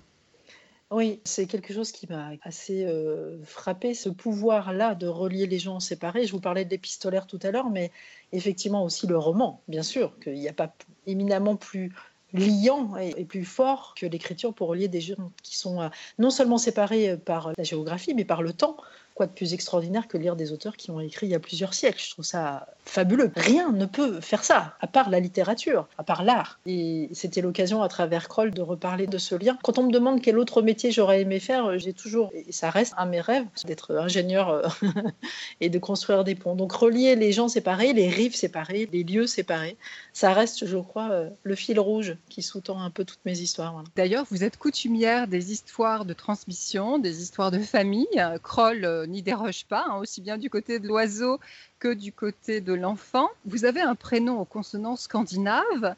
Oui, 0.93 1.21
c'est 1.25 1.47
quelque 1.47 1.73
chose 1.73 1.91
qui 1.91 2.07
m'a 2.07 2.33
assez 2.43 2.85
euh, 2.85 3.39
frappé, 3.45 3.95
ce 3.95 4.11
pouvoir-là 4.11 4.95
de 4.95 5.07
relier 5.07 5.47
les 5.47 5.59
gens 5.59 5.81
séparés. 5.81 6.27
Je 6.27 6.33
vous 6.33 6.41
parlais 6.41 6.67
de 6.67 6.71
l'épistolaire 6.71 7.27
tout 7.27 7.39
à 7.43 7.51
l'heure, 7.51 7.71
mais 7.71 7.91
effectivement 8.33 8.85
aussi 8.85 9.07
le 9.07 9.17
roman, 9.17 9.63
bien 9.69 9.83
sûr, 9.83 10.13
qu'il 10.21 10.35
n'y 10.35 10.49
a 10.49 10.53
pas 10.53 10.75
éminemment 11.07 11.57
plus 11.57 11.95
liant 12.35 12.97
et, 12.97 13.25
plus 13.25 13.45
fort 13.45 13.95
que 13.99 14.05
l'écriture 14.05 14.53
pour 14.53 14.69
relier 14.69 14.89
des 14.89 15.01
gens 15.01 15.31
qui 15.43 15.57
sont 15.57 15.81
euh, 15.81 15.89
non 16.19 16.31
seulement 16.31 16.59
séparés 16.59 17.11
euh, 17.11 17.17
par 17.17 17.53
la 17.57 17.65
géographie, 17.65 18.13
mais 18.15 18.27
par 18.27 18.43
le 18.43 18.53
temps. 18.53 18.77
Quoi 19.15 19.27
de 19.27 19.33
plus 19.33 19.55
extraordinaire 19.55 20.09
que 20.09 20.19
lire 20.19 20.37
des 20.37 20.53
auteurs 20.53 20.77
qui 20.77 20.91
ont 20.91 21.01
écrit 21.01 21.27
il 21.27 21.31
y 21.31 21.35
a 21.35 21.41
plusieurs 21.41 21.75
siècles 21.75 22.03
Je 22.03 22.11
trouve 22.11 22.25
ça 22.25 22.67
fabuleux. 22.85 23.31
Rien 23.37 23.73
ne 23.73 23.87
peut 23.87 24.21
faire 24.21 24.45
ça, 24.45 24.75
à 24.81 24.87
part 24.87 25.11
la 25.11 25.21
littérature, 25.21 25.89
à 25.99 26.03
part 26.03 26.25
l'art. 26.25 26.59
Et 26.67 27.09
c'était 27.13 27.41
l'occasion 27.41 27.83
à 27.83 27.89
travers 27.89 28.29
Kroll 28.29 28.53
de 28.53 28.63
reparler 28.63 29.07
de 29.07 29.19
ce 29.19 29.35
lien. 29.35 29.59
Quand 29.63 29.79
on 29.79 29.85
me 29.85 29.93
demande 29.93 30.21
quel 30.21 30.39
autre 30.39 30.63
métier 30.63 30.91
j'aurais 30.91 31.23
aimé 31.23 31.41
faire, 31.41 31.79
j'ai 31.79 31.93
toujours, 31.93 32.31
et 32.35 32.53
ça 32.53 32.71
reste 32.71 32.95
un 32.97 33.07
de 33.07 33.11
mes 33.11 33.21
rêves, 33.21 33.47
d'être 33.65 33.97
ingénieur 33.97 34.51
euh, 34.51 34.69
et 35.61 35.71
de 35.71 35.79
construire 35.79 36.25
des 36.25 36.35
ponts. 36.35 36.55
Donc 36.55 36.73
relier 36.73 37.17
les 37.17 37.33
gens 37.33 37.49
séparés, 37.49 37.93
les 37.93 38.09
rives 38.09 38.35
séparées, 38.35 38.89
les 38.93 39.05
lieux 39.05 39.27
séparés, 39.27 39.77
ça 40.13 40.33
reste, 40.33 40.67
je 40.67 40.77
crois, 40.77 41.11
euh, 41.11 41.31
le 41.43 41.55
fil 41.55 41.79
rouge 41.79 42.17
qui 42.29 42.43
sous-tend 42.43 42.81
un 42.81 42.91
peu 42.91 43.05
toutes 43.05 43.25
mes 43.25 43.39
histoires. 43.39 43.83
D'ailleurs, 43.97 44.27
vous 44.31 44.45
êtes 44.45 44.57
coutumière 44.57 45.29
des 45.29 45.53
histoires 45.53 46.05
de 46.05 46.13
transmission, 46.13 46.99
des 46.99 47.23
histoires 47.23 47.51
de 47.51 47.59
famille. 47.59 48.07
Kroll 48.43 48.85
euh, 48.85 49.07
n'y 49.07 49.23
déroge 49.23 49.65
pas, 49.67 49.85
hein, 49.89 49.99
aussi 50.01 50.21
bien 50.21 50.39
du 50.39 50.51
côté 50.51 50.79
de 50.79 50.89
l'oiseau 50.89 51.39
que 51.83 51.93
du 51.93 52.13
côté 52.13 52.61
de 52.61 52.75
l'enfant. 52.75 53.29
Vous 53.45 53.65
avez 53.65 53.81
un 53.81 53.97
prénom 53.97 54.39
aux 54.39 54.45
consonances 54.45 55.03
scandinaves, 55.03 55.97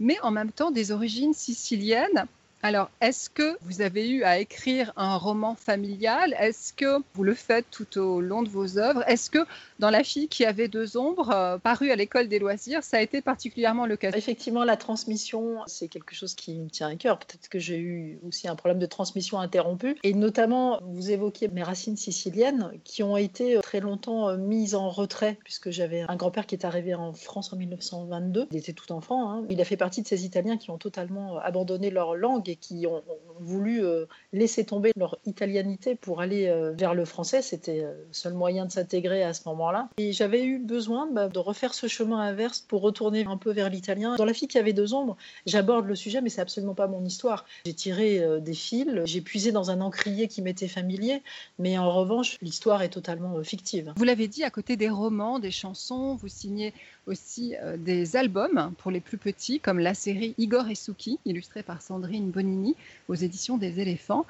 mais 0.00 0.18
en 0.22 0.30
même 0.30 0.50
temps 0.50 0.70
des 0.70 0.92
origines 0.92 1.34
siciliennes. 1.34 2.24
Alors, 2.68 2.90
est-ce 3.00 3.30
que 3.30 3.56
vous 3.62 3.80
avez 3.80 4.10
eu 4.10 4.24
à 4.24 4.40
écrire 4.40 4.92
un 4.96 5.16
roman 5.16 5.54
familial? 5.54 6.34
Est-ce 6.36 6.72
que 6.72 7.00
vous 7.14 7.22
le 7.22 7.34
faites 7.34 7.66
tout 7.70 7.96
au 7.96 8.20
long 8.20 8.42
de 8.42 8.48
vos 8.48 8.76
œuvres? 8.76 9.08
Est-ce 9.08 9.30
que 9.30 9.38
dans 9.78 9.88
La 9.88 10.02
fille 10.02 10.26
qui 10.26 10.44
avait 10.44 10.66
deux 10.66 10.96
ombres, 10.96 11.30
euh, 11.30 11.58
paru 11.58 11.92
à 11.92 11.94
l'école 11.94 12.26
des 12.26 12.40
loisirs, 12.40 12.82
ça 12.82 12.96
a 12.96 13.02
été 13.02 13.20
particulièrement 13.20 13.86
le 13.86 13.96
cas 13.96 14.10
Effectivement, 14.10 14.64
la 14.64 14.76
transmission, 14.76 15.60
c'est 15.68 15.86
quelque 15.86 16.16
chose 16.16 16.34
qui 16.34 16.58
me 16.58 16.68
tient 16.68 16.88
à 16.88 16.96
cœur. 16.96 17.20
Peut-être 17.20 17.48
que 17.48 17.60
j'ai 17.60 17.78
eu 17.78 18.18
aussi 18.26 18.48
un 18.48 18.56
problème 18.56 18.80
de 18.80 18.86
transmission 18.86 19.38
interrompu. 19.38 19.96
Et 20.02 20.12
notamment, 20.12 20.80
vous 20.82 21.12
évoquiez 21.12 21.46
mes 21.46 21.62
racines 21.62 21.96
siciliennes 21.96 22.72
qui 22.82 23.04
ont 23.04 23.16
été 23.16 23.60
très 23.62 23.78
longtemps 23.78 24.30
euh, 24.30 24.38
mises 24.38 24.74
en 24.74 24.90
retrait, 24.90 25.38
puisque 25.44 25.70
j'avais 25.70 26.04
un 26.08 26.16
grand-père 26.16 26.46
qui 26.46 26.56
est 26.56 26.64
arrivé 26.64 26.96
en 26.96 27.12
France 27.12 27.52
en 27.52 27.56
1922. 27.56 28.48
Il 28.50 28.56
était 28.56 28.72
tout 28.72 28.90
enfant. 28.90 29.30
Hein. 29.30 29.44
Il 29.50 29.60
a 29.60 29.64
fait 29.64 29.76
partie 29.76 30.02
de 30.02 30.08
ces 30.08 30.24
Italiens 30.24 30.56
qui 30.56 30.72
ont 30.72 30.78
totalement 30.78 31.38
abandonné 31.38 31.90
leur 31.90 32.16
langue 32.16 32.55
qui 32.60 32.86
ont, 32.86 33.02
voulu 33.38 33.84
euh, 33.84 34.06
laisser 34.32 34.64
tomber 34.64 34.92
leur 34.96 35.18
italianité 35.26 35.94
pour 35.94 36.20
aller 36.20 36.48
euh, 36.48 36.72
vers 36.72 36.94
le 36.94 37.04
français. 37.04 37.42
C'était 37.42 37.82
euh, 37.82 37.92
le 37.92 38.12
seul 38.12 38.34
moyen 38.34 38.66
de 38.66 38.72
s'intégrer 38.72 39.22
à 39.22 39.34
ce 39.34 39.42
moment-là. 39.48 39.88
Et 39.98 40.12
j'avais 40.12 40.42
eu 40.42 40.58
besoin 40.58 41.08
bah, 41.10 41.28
de 41.28 41.38
refaire 41.38 41.74
ce 41.74 41.86
chemin 41.86 42.20
inverse 42.20 42.60
pour 42.60 42.80
retourner 42.82 43.24
un 43.26 43.36
peu 43.36 43.52
vers 43.52 43.68
l'italien. 43.68 44.16
Dans 44.16 44.24
La 44.24 44.32
fille 44.32 44.48
qui 44.48 44.58
avait 44.58 44.72
deux 44.72 44.94
ombres, 44.94 45.16
j'aborde 45.46 45.86
le 45.86 45.94
sujet, 45.94 46.20
mais 46.20 46.30
c'est 46.30 46.40
absolument 46.40 46.74
pas 46.74 46.86
mon 46.86 47.04
histoire. 47.04 47.44
J'ai 47.64 47.74
tiré 47.74 48.40
des 48.40 48.54
fils, 48.54 48.88
j'ai 49.04 49.20
puisé 49.20 49.52
dans 49.52 49.70
un 49.70 49.80
encrier 49.80 50.28
qui 50.28 50.42
m'était 50.42 50.68
familier, 50.68 51.22
mais 51.58 51.78
en 51.78 51.92
revanche, 51.92 52.38
l'histoire 52.42 52.82
est 52.82 52.88
totalement 52.88 53.42
fictive. 53.42 53.92
Vous 53.96 54.04
l'avez 54.04 54.28
dit, 54.28 54.44
à 54.44 54.50
côté 54.50 54.76
des 54.76 54.88
romans, 54.88 55.38
des 55.38 55.50
chansons, 55.50 56.16
vous 56.16 56.28
signez 56.28 56.72
aussi 57.06 57.54
des 57.78 58.16
albums 58.16 58.72
pour 58.78 58.90
les 58.90 59.00
plus 59.00 59.18
petits, 59.18 59.60
comme 59.60 59.78
la 59.78 59.94
série 59.94 60.34
Igor 60.38 60.68
et 60.68 60.74
Suki, 60.74 61.18
illustrée 61.24 61.62
par 61.62 61.80
Sandrine 61.82 62.30
Bonini 62.30 62.74
aux 63.08 63.14
éditions 63.14 63.56
des 63.58 63.80
éléphants. 63.80 64.26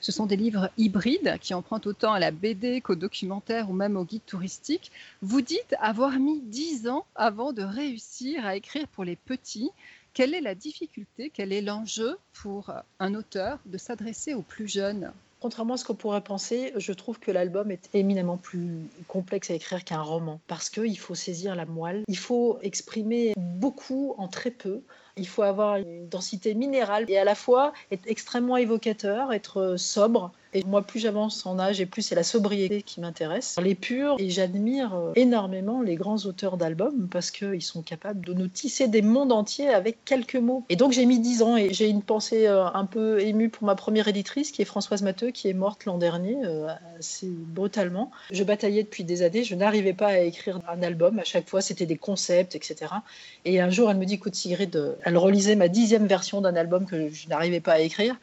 Ce 0.00 0.12
sont 0.12 0.26
des 0.26 0.36
livres 0.36 0.70
hybrides 0.78 1.36
qui 1.40 1.52
empruntent 1.52 1.86
autant 1.86 2.12
à 2.12 2.18
la 2.18 2.30
BD 2.30 2.80
qu'au 2.80 2.94
documentaire 2.94 3.68
ou 3.68 3.74
même 3.74 3.96
au 3.96 4.04
guide 4.04 4.24
touristique. 4.24 4.90
Vous 5.20 5.42
dites 5.42 5.74
avoir 5.80 6.18
mis 6.18 6.40
dix 6.40 6.88
ans 6.88 7.04
avant 7.14 7.52
de 7.52 7.62
réussir 7.62 8.46
à 8.46 8.56
écrire 8.56 8.88
pour 8.88 9.04
les 9.04 9.16
petits. 9.16 9.70
Quelle 10.14 10.34
est 10.34 10.40
la 10.40 10.54
difficulté, 10.54 11.30
quel 11.32 11.52
est 11.52 11.60
l'enjeu 11.60 12.16
pour 12.32 12.72
un 12.98 13.14
auteur 13.14 13.58
de 13.66 13.78
s'adresser 13.78 14.34
aux 14.34 14.42
plus 14.42 14.68
jeunes? 14.68 15.12
Contrairement 15.40 15.74
à 15.74 15.76
ce 15.78 15.84
qu'on 15.86 15.94
pourrait 15.94 16.20
penser, 16.20 16.72
je 16.76 16.92
trouve 16.92 17.18
que 17.18 17.30
l'album 17.30 17.70
est 17.70 17.88
éminemment 17.94 18.36
plus 18.36 18.80
complexe 19.08 19.50
à 19.50 19.54
écrire 19.54 19.84
qu'un 19.84 20.02
roman 20.02 20.38
parce 20.46 20.68
qu'il 20.68 20.98
faut 20.98 21.14
saisir 21.14 21.56
la 21.56 21.64
moelle, 21.64 22.04
il 22.08 22.18
faut 22.18 22.58
exprimer 22.60 23.32
beaucoup 23.36 24.14
en 24.18 24.28
très 24.28 24.50
peu. 24.50 24.82
Il 25.20 25.28
faut 25.28 25.42
avoir 25.42 25.76
une 25.76 26.08
densité 26.08 26.54
minérale 26.54 27.04
et 27.08 27.18
à 27.18 27.24
la 27.24 27.34
fois 27.34 27.72
être 27.92 28.06
extrêmement 28.06 28.56
évocateur, 28.56 29.32
être 29.32 29.76
sobre, 29.76 30.32
et 30.52 30.64
moi, 30.64 30.82
plus 30.82 30.98
j'avance 30.98 31.46
en 31.46 31.58
âge 31.58 31.80
et 31.80 31.86
plus 31.86 32.02
c'est 32.02 32.16
la 32.16 32.24
sobriété 32.24 32.82
qui 32.82 33.00
m'intéresse. 33.00 33.56
Les 33.62 33.76
purs, 33.76 34.16
et 34.18 34.30
j'admire 34.30 34.94
euh, 34.94 35.12
énormément 35.14 35.80
les 35.80 35.94
grands 35.94 36.18
auteurs 36.18 36.56
d'albums 36.56 37.08
parce 37.08 37.30
qu'ils 37.30 37.62
sont 37.62 37.82
capables 37.82 38.24
de 38.24 38.34
nous 38.34 38.48
tisser 38.48 38.88
des 38.88 39.02
mondes 39.02 39.30
entiers 39.30 39.68
avec 39.68 40.04
quelques 40.04 40.36
mots. 40.36 40.64
Et 40.68 40.76
donc 40.76 40.92
j'ai 40.92 41.06
mis 41.06 41.20
10 41.20 41.42
ans 41.42 41.56
et 41.56 41.72
j'ai 41.72 41.88
une 41.88 42.02
pensée 42.02 42.48
euh, 42.48 42.66
un 42.66 42.84
peu 42.84 43.20
émue 43.20 43.48
pour 43.48 43.64
ma 43.64 43.76
première 43.76 44.08
éditrice 44.08 44.50
qui 44.50 44.60
est 44.60 44.64
Françoise 44.64 45.02
Matteux, 45.02 45.30
qui 45.30 45.48
est 45.48 45.54
morte 45.54 45.84
l'an 45.84 45.98
dernier, 45.98 46.36
euh, 46.44 46.66
assez 46.98 47.28
brutalement. 47.28 48.10
Je 48.32 48.42
bataillais 48.42 48.82
depuis 48.82 49.04
des 49.04 49.22
années, 49.22 49.44
je 49.44 49.54
n'arrivais 49.54 49.94
pas 49.94 50.08
à 50.08 50.18
écrire 50.18 50.58
un 50.68 50.82
album. 50.82 51.20
À 51.20 51.24
chaque 51.24 51.48
fois, 51.48 51.60
c'était 51.60 51.86
des 51.86 51.96
concepts, 51.96 52.56
etc. 52.56 52.92
Et 53.44 53.60
un 53.60 53.70
jour, 53.70 53.88
elle 53.88 53.98
me 53.98 54.04
dit, 54.04 54.14
écoute 54.14 54.34
Sigrid, 54.34 54.96
elle 55.10 55.18
relisait 55.18 55.56
ma 55.56 55.66
dixième 55.66 56.06
version 56.06 56.40
d'un 56.40 56.54
album 56.54 56.86
que 56.86 57.08
je 57.08 57.28
n'arrivais 57.28 57.58
pas 57.58 57.72
à 57.72 57.78
écrire. 57.80 58.14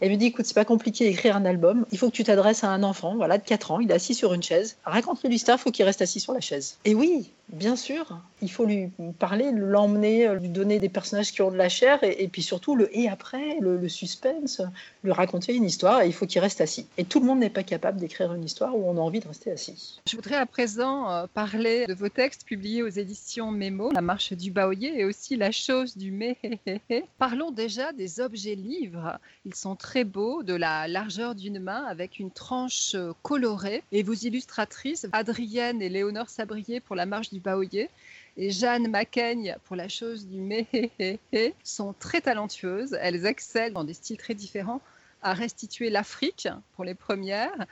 Elle 0.00 0.12
me 0.12 0.16
dit 0.16 0.26
écoute, 0.26 0.46
c'est 0.46 0.54
pas 0.54 0.64
compliqué 0.64 1.04
d'écrire 1.08 1.36
un 1.36 1.44
album. 1.44 1.84
Il 1.90 1.98
faut 1.98 2.10
que 2.10 2.14
tu 2.14 2.22
t'adresses 2.22 2.62
à 2.62 2.68
un 2.68 2.84
enfant, 2.84 3.16
voilà, 3.16 3.38
de 3.38 3.42
4 3.42 3.72
ans. 3.72 3.80
Il 3.80 3.90
est 3.90 3.94
assis 3.94 4.14
sur 4.14 4.32
une 4.32 4.42
chaise. 4.42 4.76
Raconte-lui 4.84 5.28
l'histoire, 5.28 5.58
il 5.58 5.62
faut 5.62 5.72
qu'il 5.72 5.84
reste 5.84 6.00
assis 6.00 6.20
sur 6.20 6.32
la 6.32 6.40
chaise. 6.40 6.78
Et 6.84 6.94
oui, 6.94 7.32
bien 7.50 7.76
sûr, 7.76 8.20
il 8.42 8.50
faut 8.50 8.64
lui 8.64 8.90
parler, 9.18 9.50
l'emmener, 9.52 10.32
lui 10.40 10.48
donner 10.48 10.78
des 10.78 10.88
personnages 10.88 11.32
qui 11.32 11.42
ont 11.42 11.50
de 11.50 11.56
la 11.56 11.68
chair, 11.68 11.98
et, 12.02 12.28
puis 12.28 12.42
surtout 12.42 12.76
le 12.76 12.88
et 12.96 13.08
après, 13.08 13.58
le, 13.60 13.88
suspense, 13.88 14.62
lui 15.02 15.12
raconter 15.12 15.54
une 15.54 15.64
histoire, 15.64 16.02
et 16.02 16.06
il 16.06 16.12
faut 16.12 16.26
qu'il 16.26 16.40
reste 16.40 16.60
assis. 16.60 16.86
Et 16.98 17.04
tout 17.04 17.20
le 17.20 17.26
monde 17.26 17.38
n'est 17.40 17.50
pas 17.50 17.62
capable 17.62 17.98
d'écrire 17.98 18.32
une 18.34 18.44
histoire 18.44 18.76
où 18.76 18.88
on 18.88 18.96
a 18.96 19.00
envie 19.00 19.20
de 19.20 19.28
rester 19.28 19.50
assis. 19.50 20.00
Je 20.08 20.16
voudrais 20.16 20.36
à 20.36 20.46
présent 20.46 21.10
euh, 21.10 21.26
parler 21.32 21.86
de 21.86 21.94
vos 21.94 22.08
textes 22.08 22.44
publiés 22.44 22.82
aux 22.82 22.88
éditions 22.88 23.50
Mémo, 23.50 23.90
La 23.92 24.02
marche 24.02 24.32
du 24.32 24.50
baoyer 24.50 25.00
et 25.00 25.04
aussi 25.04 25.36
La 25.36 25.50
chose 25.50 25.96
du 25.96 26.10
mé. 26.10 26.36
Parlons 27.18 27.50
déjà 27.50 27.92
des 27.92 28.20
objets 28.20 28.54
livres. 28.54 29.18
Ils 29.44 29.54
sont 29.54 29.74
très 29.74 30.04
beaux, 30.04 30.42
de 30.42 30.54
la 30.54 30.86
largeur 30.86 31.34
d'une 31.34 31.58
main, 31.58 31.84
avec 31.84 32.18
une 32.18 32.30
tranche 32.30 32.92
euh, 32.94 33.12
colorée. 33.22 33.82
Et 33.92 34.02
vos 34.02 34.14
illustratrices, 34.14 35.06
Adrienne 35.12 35.82
et 35.82 35.88
Léonore 35.88 36.28
Sabrier 36.28 36.80
pour 36.80 36.94
La 36.94 37.06
marche 37.06 37.30
du 37.30 37.37
baoyer, 37.38 37.90
et 38.36 38.50
Jeanne 38.50 38.88
Macaigne 38.88 39.56
pour 39.64 39.76
la 39.76 39.88
chose 39.88 40.26
du 40.26 40.40
méhéhéhé 40.40 41.54
sont 41.64 41.94
très 41.98 42.20
talentueuses. 42.20 42.96
Elles 43.00 43.26
excellent 43.26 43.74
dans 43.74 43.84
des 43.84 43.94
styles 43.94 44.16
très 44.16 44.34
différents 44.34 44.80
à 45.22 45.34
restituer 45.34 45.90
l'Afrique 45.90 46.48
pour 46.74 46.84
les 46.84 46.94
premières 46.94 47.66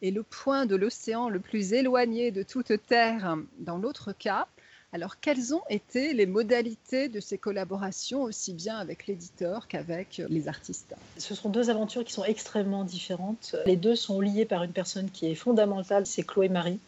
et 0.00 0.10
le 0.10 0.22
point 0.22 0.64
de 0.64 0.76
l'océan 0.76 1.28
le 1.28 1.40
plus 1.40 1.74
éloigné 1.74 2.30
de 2.30 2.42
toute 2.42 2.72
terre 2.86 3.36
dans 3.58 3.76
l'autre 3.76 4.12
cas. 4.12 4.46
Alors, 4.92 5.20
quelles 5.20 5.54
ont 5.54 5.62
été 5.68 6.14
les 6.14 6.26
modalités 6.26 7.08
de 7.08 7.20
ces 7.20 7.38
collaborations, 7.38 8.22
aussi 8.22 8.54
bien 8.54 8.76
avec 8.76 9.06
l'éditeur 9.06 9.68
qu'avec 9.68 10.20
les 10.28 10.48
artistes? 10.48 10.96
Ce 11.16 11.34
sont 11.36 11.48
deux 11.48 11.70
aventures 11.70 12.04
qui 12.04 12.12
sont 12.12 12.24
extrêmement 12.24 12.82
différentes. 12.82 13.54
Les 13.66 13.76
deux 13.76 13.94
sont 13.94 14.20
liées 14.20 14.46
par 14.46 14.64
une 14.64 14.72
personne 14.72 15.08
qui 15.10 15.26
est 15.26 15.36
fondamentale, 15.36 16.06
c'est 16.06 16.24
Chloé 16.24 16.48
Marie, 16.48 16.80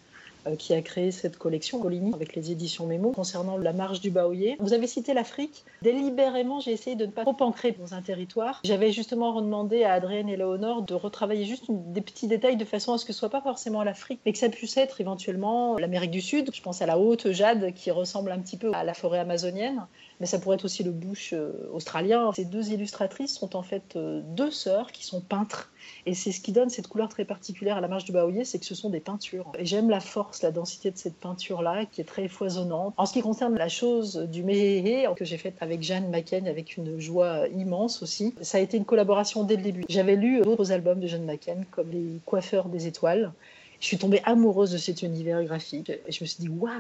qui 0.58 0.74
a 0.74 0.82
créé 0.82 1.10
cette 1.10 1.36
collection 1.36 1.78
Coligny 1.78 2.12
avec 2.14 2.34
les 2.34 2.50
éditions 2.50 2.86
Mémo 2.86 3.12
concernant 3.12 3.56
la 3.56 3.72
marche 3.72 4.00
du 4.00 4.10
Baoyer. 4.10 4.56
Vous 4.60 4.72
avez 4.72 4.86
cité 4.86 5.14
l'Afrique. 5.14 5.64
Délibérément, 5.82 6.60
j'ai 6.60 6.72
essayé 6.72 6.96
de 6.96 7.06
ne 7.06 7.10
pas 7.10 7.22
trop 7.22 7.36
ancrer 7.40 7.72
dans 7.72 7.94
un 7.94 8.02
territoire. 8.02 8.60
J'avais 8.64 8.92
justement 8.92 9.32
redemandé 9.32 9.84
à 9.84 9.92
Adrienne 9.92 10.28
et 10.28 10.36
Léonore 10.36 10.82
de 10.82 10.94
retravailler 10.94 11.44
juste 11.44 11.64
des 11.68 12.00
petits 12.00 12.28
détails 12.28 12.56
de 12.56 12.64
façon 12.64 12.92
à 12.92 12.98
ce 12.98 13.04
que 13.04 13.12
ce 13.12 13.20
soit 13.20 13.30
pas 13.30 13.40
forcément 13.40 13.82
l'Afrique, 13.82 14.20
mais 14.26 14.32
que 14.32 14.38
ça 14.38 14.48
puisse 14.48 14.76
être 14.76 15.00
éventuellement 15.00 15.78
l'Amérique 15.78 16.10
du 16.10 16.20
Sud. 16.20 16.50
Je 16.52 16.62
pense 16.62 16.82
à 16.82 16.86
la 16.86 16.98
haute 16.98 17.30
jade 17.32 17.72
qui 17.74 17.90
ressemble 17.90 18.32
un 18.32 18.38
petit 18.38 18.56
peu 18.56 18.72
à 18.74 18.84
la 18.84 18.94
forêt 18.94 19.18
amazonienne 19.18 19.86
mais 20.22 20.26
ça 20.26 20.38
pourrait 20.38 20.54
être 20.54 20.64
aussi 20.64 20.84
le 20.84 20.92
bush 20.92 21.32
euh, 21.32 21.68
australien. 21.72 22.30
Ces 22.32 22.44
deux 22.44 22.70
illustratrices 22.70 23.34
sont 23.36 23.56
en 23.56 23.64
fait 23.64 23.96
euh, 23.96 24.20
deux 24.24 24.52
sœurs 24.52 24.92
qui 24.92 25.04
sont 25.04 25.20
peintres. 25.20 25.72
Et 26.06 26.14
c'est 26.14 26.30
ce 26.30 26.40
qui 26.40 26.52
donne 26.52 26.70
cette 26.70 26.86
couleur 26.86 27.08
très 27.08 27.24
particulière 27.24 27.76
à 27.76 27.80
la 27.80 27.88
marche 27.88 28.04
du 28.04 28.12
Baoyer, 28.12 28.44
c'est 28.44 28.60
que 28.60 28.64
ce 28.64 28.76
sont 28.76 28.88
des 28.88 29.00
peintures. 29.00 29.50
Et 29.58 29.66
j'aime 29.66 29.90
la 29.90 29.98
force, 29.98 30.31
la 30.40 30.50
densité 30.50 30.90
de 30.90 30.96
cette 30.96 31.16
peinture-là, 31.16 31.84
qui 31.86 32.00
est 32.00 32.04
très 32.04 32.28
foisonnante. 32.28 32.94
En 32.96 33.04
ce 33.04 33.12
qui 33.12 33.20
concerne 33.20 33.56
la 33.56 33.68
chose 33.68 34.16
du 34.16 34.42
méhéhé, 34.42 35.06
que 35.16 35.24
j'ai 35.24 35.36
faite 35.36 35.56
avec 35.60 35.82
Jeanne 35.82 36.08
McCain, 36.10 36.46
avec 36.46 36.76
une 36.76 36.98
joie 36.98 37.48
immense 37.48 38.02
aussi, 38.02 38.34
ça 38.40 38.58
a 38.58 38.60
été 38.60 38.76
une 38.76 38.84
collaboration 38.84 39.44
dès 39.44 39.56
le 39.56 39.62
début. 39.62 39.84
J'avais 39.88 40.16
lu 40.16 40.40
d'autres 40.40 40.72
albums 40.72 41.00
de 41.00 41.06
Jeanne 41.06 41.26
McCain, 41.26 41.62
comme 41.70 41.90
Les 41.90 42.20
Coiffeurs 42.24 42.68
des 42.68 42.86
Étoiles. 42.86 43.32
Je 43.80 43.86
suis 43.86 43.98
tombée 43.98 44.22
amoureuse 44.24 44.70
de 44.70 44.78
cet 44.78 45.02
univers 45.02 45.42
graphique. 45.44 45.90
Et 45.90 46.12
je 46.12 46.22
me 46.22 46.26
suis 46.26 46.40
dit, 46.40 46.48
waouh 46.48 46.70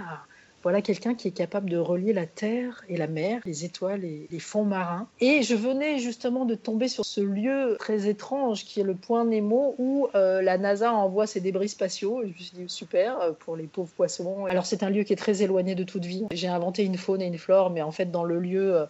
voilà 0.62 0.82
quelqu'un 0.82 1.14
qui 1.14 1.28
est 1.28 1.32
capable 1.32 1.68
de 1.68 1.76
relier 1.76 2.12
la 2.12 2.26
terre 2.26 2.84
et 2.88 2.96
la 2.96 3.06
mer, 3.06 3.40
les 3.44 3.64
étoiles 3.64 4.04
et 4.04 4.28
les 4.30 4.38
fonds 4.38 4.64
marins. 4.64 5.08
Et 5.20 5.42
je 5.42 5.54
venais 5.54 5.98
justement 5.98 6.44
de 6.44 6.54
tomber 6.54 6.88
sur 6.88 7.04
ce 7.04 7.20
lieu 7.20 7.76
très 7.78 8.08
étrange 8.08 8.64
qui 8.64 8.80
est 8.80 8.84
le 8.84 8.94
point 8.94 9.24
Nemo 9.24 9.74
où 9.78 10.08
euh, 10.14 10.42
la 10.42 10.58
NASA 10.58 10.92
envoie 10.92 11.26
ses 11.26 11.40
débris 11.40 11.68
spatiaux. 11.68 12.22
je 12.22 12.28
me 12.28 12.32
suis 12.34 12.52
dit 12.54 12.64
super 12.68 13.20
euh, 13.20 13.32
pour 13.32 13.56
les 13.56 13.64
pauvres 13.64 13.92
poissons. 13.96 14.46
Alors 14.46 14.66
c'est 14.66 14.82
un 14.82 14.90
lieu 14.90 15.02
qui 15.02 15.12
est 15.12 15.16
très 15.16 15.42
éloigné 15.42 15.74
de 15.74 15.84
toute 15.84 16.04
vie. 16.04 16.26
J'ai 16.30 16.48
inventé 16.48 16.84
une 16.84 16.96
faune 16.96 17.22
et 17.22 17.26
une 17.26 17.38
flore, 17.38 17.70
mais 17.70 17.82
en 17.82 17.92
fait 17.92 18.10
dans 18.10 18.24
le 18.24 18.38
lieu 18.38 18.76
euh, 18.76 18.86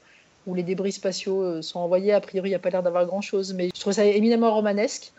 où 0.47 0.55
les 0.55 0.63
débris 0.63 0.93
spatiaux 0.93 1.63
sont 1.63 1.79
envoyés, 1.79 2.13
a 2.13 2.21
priori 2.21 2.49
il 2.49 2.53
n'y 2.53 2.57
a 2.57 2.59
pas 2.59 2.71
l'air 2.71 2.83
d'avoir 2.83 3.07
grand-chose. 3.07 3.55
Mais 3.55 3.71
je 3.75 3.81
trouve 3.81 3.93
ça 3.93 4.05
éminemment 4.05 4.53
romanesque. 4.53 5.13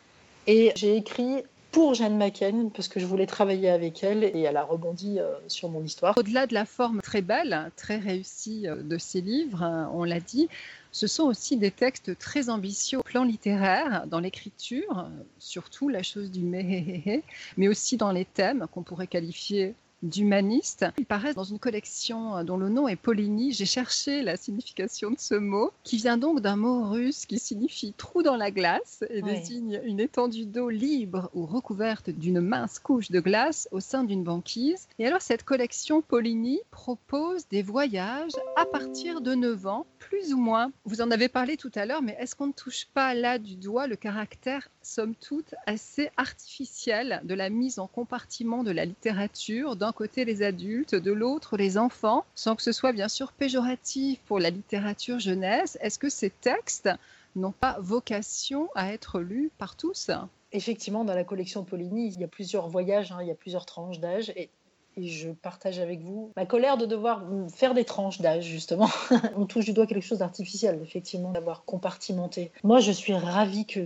Et 0.45 0.73
j'ai 0.75 0.97
écrit 0.97 1.43
pour 1.73 1.95
Jeanne 1.95 2.17
McCain, 2.17 2.69
parce 2.73 2.87
que 2.87 2.99
je 2.99 3.05
voulais 3.05 3.25
travailler 3.25 3.69
avec 3.69 4.03
elle 4.03 4.23
et 4.23 4.41
elle 4.41 4.57
a 4.57 4.63
rebondi 4.63 5.19
euh, 5.19 5.33
sur 5.47 5.69
mon 5.69 5.83
histoire. 5.83 6.15
Au-delà 6.17 6.45
de 6.45 6.53
la 6.53 6.65
forme 6.65 7.01
très 7.01 7.23
belle, 7.23 7.71
très 7.75 7.97
réussie 7.97 8.67
euh, 8.67 8.81
de 8.83 8.97
ces 8.99 9.21
livres, 9.21 9.63
hein, 9.63 9.89
on 9.91 10.03
l'a 10.03 10.19
dit, 10.19 10.47
ce 10.91 11.07
sont 11.07 11.23
aussi 11.23 11.57
des 11.57 11.71
textes 11.71 12.15
très 12.19 12.51
ambitieux 12.51 12.99
au 12.99 13.03
plan 13.03 13.23
littéraire, 13.23 14.05
dans 14.05 14.19
l'écriture, 14.19 15.09
surtout 15.39 15.89
la 15.89 16.03
chose 16.03 16.29
du 16.29 16.41
méhéhéhé, 16.41 17.23
mais 17.57 17.67
aussi 17.67 17.97
dans 17.97 18.11
les 18.11 18.25
thèmes 18.25 18.67
qu'on 18.71 18.83
pourrait 18.83 19.07
qualifier 19.07 19.73
d'humaniste. 20.03 20.85
Il 20.97 21.05
paraît 21.05 21.33
dans 21.33 21.43
une 21.43 21.59
collection 21.59 22.37
euh, 22.37 22.43
dont 22.43 22.57
le 22.57 22.69
nom 22.69 22.87
est 22.87 22.95
Poligny. 22.95 23.53
J'ai 23.53 23.65
cherché 23.65 24.21
la 24.21 24.37
signification 24.37 25.09
de 25.09 25.17
ce 25.17 25.35
mot, 25.35 25.71
qui 25.83 25.97
vient 25.97 26.17
donc 26.17 26.41
d'un 26.41 26.57
mot 26.57 26.89
russe 26.89 27.25
qui 27.25 27.39
signifie 27.39 27.93
trou 27.97 28.21
dans 28.21 28.35
la 28.35 28.51
glace 28.51 29.03
et 29.09 29.21
désigne 29.21 29.81
une 29.85 29.99
étendue 29.99 30.45
d'eau 30.45 30.69
libre 30.69 31.29
ou 31.33 31.45
recouverte 31.45 32.09
d'une 32.09 32.41
mince 32.41 32.79
couche 32.79 33.09
de 33.09 33.19
glace 33.19 33.67
au 33.71 33.79
sein 33.79 34.03
d'une 34.03 34.23
banquise. 34.23 34.87
Et 34.99 35.07
alors 35.07 35.21
cette 35.21 35.43
collection 35.43 36.01
Poligny 36.01 36.59
propose 36.69 37.47
des 37.49 37.63
voyages 37.63 38.31
à 38.57 38.65
partir 38.65 39.21
de 39.21 39.33
9 39.33 39.67
ans, 39.67 39.85
plus 39.99 40.33
ou 40.33 40.37
moins. 40.37 40.71
Vous 40.85 41.01
en 41.01 41.11
avez 41.11 41.29
parlé 41.29 41.55
tout 41.55 41.71
à 41.75 41.85
l'heure, 41.85 42.01
mais 42.01 42.17
est-ce 42.19 42.35
qu'on 42.35 42.47
ne 42.47 42.51
touche 42.51 42.87
pas 42.93 43.13
là 43.13 43.39
du 43.39 43.55
doigt 43.55 43.87
le 43.87 43.95
caractère, 43.95 44.67
somme 44.81 45.15
toute, 45.15 45.55
assez 45.65 46.09
artificiel 46.17 47.21
de 47.23 47.33
la 47.33 47.49
mise 47.49 47.79
en 47.79 47.87
compartiment 47.87 48.63
de 48.63 48.71
la 48.71 48.85
littérature 48.85 49.75
d'un 49.77 49.92
côté 49.93 50.25
les 50.25 50.43
adultes, 50.43 50.95
de 50.95 51.11
l'autre 51.11 51.57
les 51.57 51.77
enfants, 51.77 52.25
sans 52.35 52.55
que 52.55 52.61
ce 52.61 52.71
soit 52.71 52.91
bien 52.91 53.07
sûr 53.07 53.31
péjoratif 53.31 54.19
pour 54.25 54.39
la 54.39 54.49
littérature 54.49 55.19
jeunesse. 55.19 55.77
Est-ce 55.81 55.99
que 55.99 56.09
ces 56.09 56.29
textes 56.29 56.89
n'ont 57.35 57.51
pas 57.51 57.77
vocation 57.79 58.69
à 58.75 58.93
être 58.93 59.19
lus 59.19 59.51
par 59.57 59.75
tous? 59.75 60.11
Effectivement, 60.51 61.03
dans 61.03 61.15
la 61.15 61.23
collection 61.23 61.63
Poligny, 61.63 62.09
il 62.13 62.19
y 62.19 62.23
a 62.23 62.27
plusieurs 62.27 62.69
voyages, 62.69 63.11
hein, 63.11 63.19
il 63.21 63.27
y 63.27 63.31
a 63.31 63.35
plusieurs 63.35 63.65
tranches 63.65 63.99
d'âge. 63.99 64.31
Et, 64.35 64.49
je 64.95 65.29
partage 65.29 65.79
avec 65.79 66.01
vous 66.01 66.29
ma 66.35 66.45
colère 66.45 66.77
de 66.77 66.85
devoir 66.85 67.25
faire 67.51 67.73
des 67.73 67.83
tranches 67.83 68.21
d'âge, 68.21 68.43
justement. 68.43 68.87
On 69.35 69.47
touche 69.47 69.65
du 69.65 69.73
doigt 69.73 69.87
quelque 69.87 70.05
chose 70.05 70.19
d'artificiel, 70.19 70.79
effectivement, 70.83 71.31
d'avoir 71.31 71.65
compartimenté. 71.65 72.51
Moi, 72.63 72.79
je 72.79 72.91
suis 72.91 73.15
ravie 73.15 73.65
que 73.65 73.79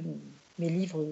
mes 0.60 0.68
livres 0.68 1.06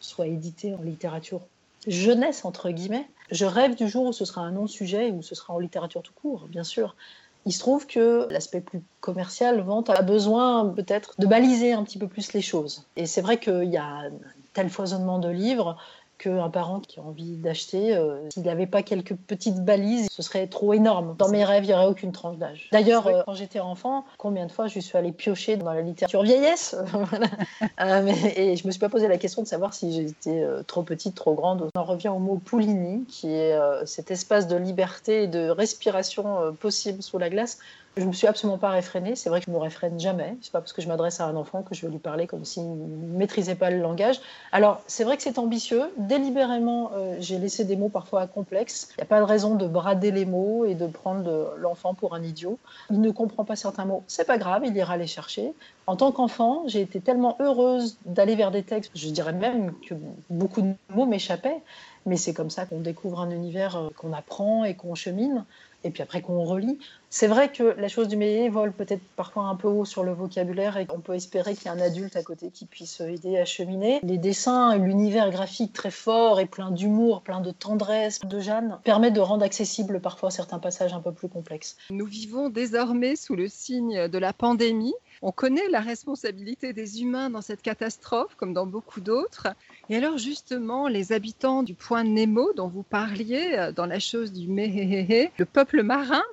soient 0.00 0.26
édités 0.26 0.74
en 0.74 0.82
littérature 0.82 1.40
jeunesse, 1.86 2.44
entre 2.44 2.70
guillemets. 2.70 3.08
Je 3.30 3.44
rêve 3.44 3.74
du 3.74 3.88
jour 3.88 4.06
où 4.06 4.12
ce 4.12 4.24
sera 4.24 4.42
un 4.42 4.52
non-sujet, 4.52 5.10
où 5.10 5.22
ce 5.22 5.34
sera 5.34 5.54
en 5.54 5.58
littérature 5.58 6.02
tout 6.02 6.12
court, 6.12 6.46
bien 6.48 6.64
sûr. 6.64 6.96
Il 7.44 7.52
se 7.52 7.58
trouve 7.58 7.86
que 7.86 8.28
l'aspect 8.30 8.60
plus 8.60 8.82
commercial, 9.00 9.60
vente, 9.60 9.90
a 9.90 10.02
besoin 10.02 10.66
peut-être 10.68 11.14
de 11.18 11.26
baliser 11.26 11.72
un 11.72 11.82
petit 11.82 11.98
peu 11.98 12.06
plus 12.06 12.32
les 12.34 12.42
choses. 12.42 12.86
Et 12.96 13.06
c'est 13.06 13.20
vrai 13.20 13.40
qu'il 13.40 13.64
y 13.64 13.76
a 13.76 13.84
un 13.84 14.10
tel 14.52 14.68
foisonnement 14.68 15.18
de 15.18 15.28
livres 15.28 15.76
qu'un 16.22 16.48
parent 16.50 16.80
qui 16.80 17.00
a 17.00 17.02
envie 17.02 17.36
d'acheter, 17.36 17.96
euh, 17.96 18.28
s'il 18.30 18.44
n'avait 18.44 18.66
pas 18.66 18.82
quelques 18.82 19.14
petites 19.14 19.64
balises, 19.64 20.08
ce 20.10 20.22
serait 20.22 20.46
trop 20.46 20.72
énorme. 20.72 21.16
Dans 21.18 21.28
mes 21.28 21.44
rêves, 21.44 21.64
il 21.64 21.68
n'y 21.68 21.74
aurait 21.74 21.86
aucune 21.86 22.12
tranche 22.12 22.36
d'âge. 22.36 22.68
D'ailleurs, 22.70 23.06
euh, 23.08 23.22
quand 23.26 23.34
j'étais 23.34 23.58
enfant, 23.58 24.04
combien 24.18 24.46
de 24.46 24.52
fois 24.52 24.68
je 24.68 24.78
suis 24.78 24.96
allée 24.96 25.10
piocher 25.10 25.56
dans 25.56 25.72
la 25.72 25.82
littérature 25.82 26.22
vieillesse 26.22 26.76
euh, 27.80 28.02
mais, 28.02 28.34
Et 28.36 28.56
je 28.56 28.66
me 28.66 28.70
suis 28.70 28.78
pas 28.78 28.88
posé 28.88 29.08
la 29.08 29.18
question 29.18 29.42
de 29.42 29.48
savoir 29.48 29.74
si 29.74 29.92
j'étais 29.92 30.46
trop 30.66 30.82
petite, 30.82 31.16
trop 31.16 31.34
grande. 31.34 31.68
On 31.74 31.80
en 31.80 31.84
revient 31.84 32.08
au 32.08 32.20
mot 32.20 32.36
Poulini, 32.36 33.04
qui 33.06 33.32
est 33.32 33.58
cet 33.84 34.10
espace 34.10 34.46
de 34.46 34.56
liberté 34.56 35.24
et 35.24 35.26
de 35.26 35.48
respiration 35.48 36.54
possible 36.60 37.02
sous 37.02 37.18
la 37.18 37.30
glace 37.30 37.58
je 37.96 38.04
me 38.04 38.12
suis 38.12 38.26
absolument 38.26 38.58
pas 38.58 38.70
réfrénée. 38.70 39.16
C'est 39.16 39.28
vrai 39.28 39.40
que 39.40 39.46
je 39.46 39.50
me 39.50 39.58
réfrène 39.58 40.00
jamais. 40.00 40.36
C'est 40.40 40.52
pas 40.52 40.60
parce 40.60 40.72
que 40.72 40.80
je 40.80 40.88
m'adresse 40.88 41.20
à 41.20 41.26
un 41.26 41.36
enfant 41.36 41.62
que 41.62 41.74
je 41.74 41.84
vais 41.84 41.92
lui 41.92 41.98
parler 41.98 42.26
comme 42.26 42.44
s'il 42.44 42.64
ne 42.64 43.18
maîtrisait 43.18 43.54
pas 43.54 43.70
le 43.70 43.78
langage. 43.78 44.20
Alors, 44.50 44.80
c'est 44.86 45.04
vrai 45.04 45.16
que 45.16 45.22
c'est 45.22 45.38
ambitieux. 45.38 45.82
Délibérément, 45.98 46.90
euh, 46.94 47.16
j'ai 47.20 47.38
laissé 47.38 47.64
des 47.64 47.76
mots 47.76 47.90
parfois 47.90 48.26
complexes. 48.26 48.88
Il 48.92 49.00
n'y 49.00 49.02
a 49.02 49.06
pas 49.06 49.20
de 49.20 49.24
raison 49.24 49.56
de 49.56 49.66
brader 49.66 50.10
les 50.10 50.24
mots 50.24 50.64
et 50.64 50.74
de 50.74 50.86
prendre 50.86 51.54
l'enfant 51.58 51.92
pour 51.92 52.14
un 52.14 52.22
idiot. 52.22 52.58
Il 52.90 53.00
ne 53.00 53.10
comprend 53.10 53.44
pas 53.44 53.56
certains 53.56 53.84
mots. 53.84 54.04
C'est 54.06 54.26
pas 54.26 54.38
grave, 54.38 54.62
il 54.64 54.74
ira 54.74 54.96
les 54.96 55.06
chercher. 55.06 55.52
En 55.86 55.96
tant 55.96 56.12
qu'enfant, 56.12 56.62
j'ai 56.66 56.80
été 56.80 57.00
tellement 57.00 57.36
heureuse 57.40 57.98
d'aller 58.06 58.36
vers 58.36 58.50
des 58.50 58.62
textes. 58.62 58.92
Je 58.94 59.10
dirais 59.10 59.32
même 59.32 59.74
que 59.86 59.94
beaucoup 60.30 60.62
de 60.62 60.72
mots 60.94 61.06
m'échappaient. 61.06 61.60
Mais 62.06 62.16
c'est 62.16 62.34
comme 62.34 62.50
ça 62.50 62.66
qu'on 62.66 62.80
découvre 62.80 63.20
un 63.20 63.30
univers 63.30 63.76
euh, 63.76 63.88
qu'on 63.96 64.12
apprend 64.12 64.64
et 64.64 64.74
qu'on 64.74 64.94
chemine 64.94 65.44
et 65.84 65.90
puis 65.90 66.02
après 66.02 66.20
qu'on 66.22 66.44
relit. 66.44 66.78
C'est 67.10 67.26
vrai 67.26 67.52
que 67.52 67.74
la 67.78 67.88
chose 67.88 68.08
du 68.08 68.16
métier 68.16 68.48
vole 68.48 68.72
peut-être 68.72 69.02
parfois 69.16 69.44
un 69.44 69.54
peu 69.54 69.68
haut 69.68 69.84
sur 69.84 70.02
le 70.02 70.12
vocabulaire 70.12 70.78
et 70.78 70.86
qu'on 70.86 71.00
peut 71.00 71.14
espérer 71.14 71.54
qu'il 71.54 71.66
y 71.70 71.74
ait 71.74 71.78
un 71.78 71.80
adulte 71.80 72.16
à 72.16 72.22
côté 72.22 72.50
qui 72.50 72.64
puisse 72.64 73.00
aider 73.00 73.36
à 73.38 73.44
cheminer. 73.44 74.00
Les 74.02 74.16
dessins, 74.16 74.76
l'univers 74.78 75.30
graphique 75.30 75.74
très 75.74 75.90
fort 75.90 76.40
et 76.40 76.46
plein 76.46 76.70
d'humour, 76.70 77.20
plein 77.20 77.40
de 77.40 77.50
tendresse 77.50 78.20
de 78.20 78.40
Jeanne 78.40 78.78
permettent 78.84 79.12
de 79.12 79.20
rendre 79.20 79.44
accessibles 79.44 80.00
parfois 80.00 80.30
certains 80.30 80.58
passages 80.58 80.94
un 80.94 81.00
peu 81.00 81.12
plus 81.12 81.28
complexes. 81.28 81.76
Nous 81.90 82.06
vivons 82.06 82.48
désormais 82.48 83.16
sous 83.16 83.36
le 83.36 83.48
signe 83.48 84.08
de 84.08 84.18
la 84.18 84.32
pandémie. 84.32 84.94
On 85.24 85.30
connaît 85.30 85.68
la 85.68 85.80
responsabilité 85.80 86.72
des 86.72 87.00
humains 87.00 87.30
dans 87.30 87.42
cette 87.42 87.62
catastrophe, 87.62 88.34
comme 88.34 88.52
dans 88.52 88.66
beaucoup 88.66 89.00
d'autres. 89.00 89.48
Et 89.88 89.96
alors 89.96 90.18
justement, 90.18 90.88
les 90.88 91.12
habitants 91.12 91.62
du 91.62 91.74
point 91.74 92.02
Nemo 92.02 92.52
dont 92.54 92.66
vous 92.66 92.82
parliez 92.82 93.54
euh, 93.54 93.70
dans 93.72 93.86
la 93.86 94.00
chose 94.00 94.32
du 94.32 94.48
méhéhéhé, 94.48 95.30
le 95.38 95.44
peuple 95.44 95.84
marin 95.84 96.24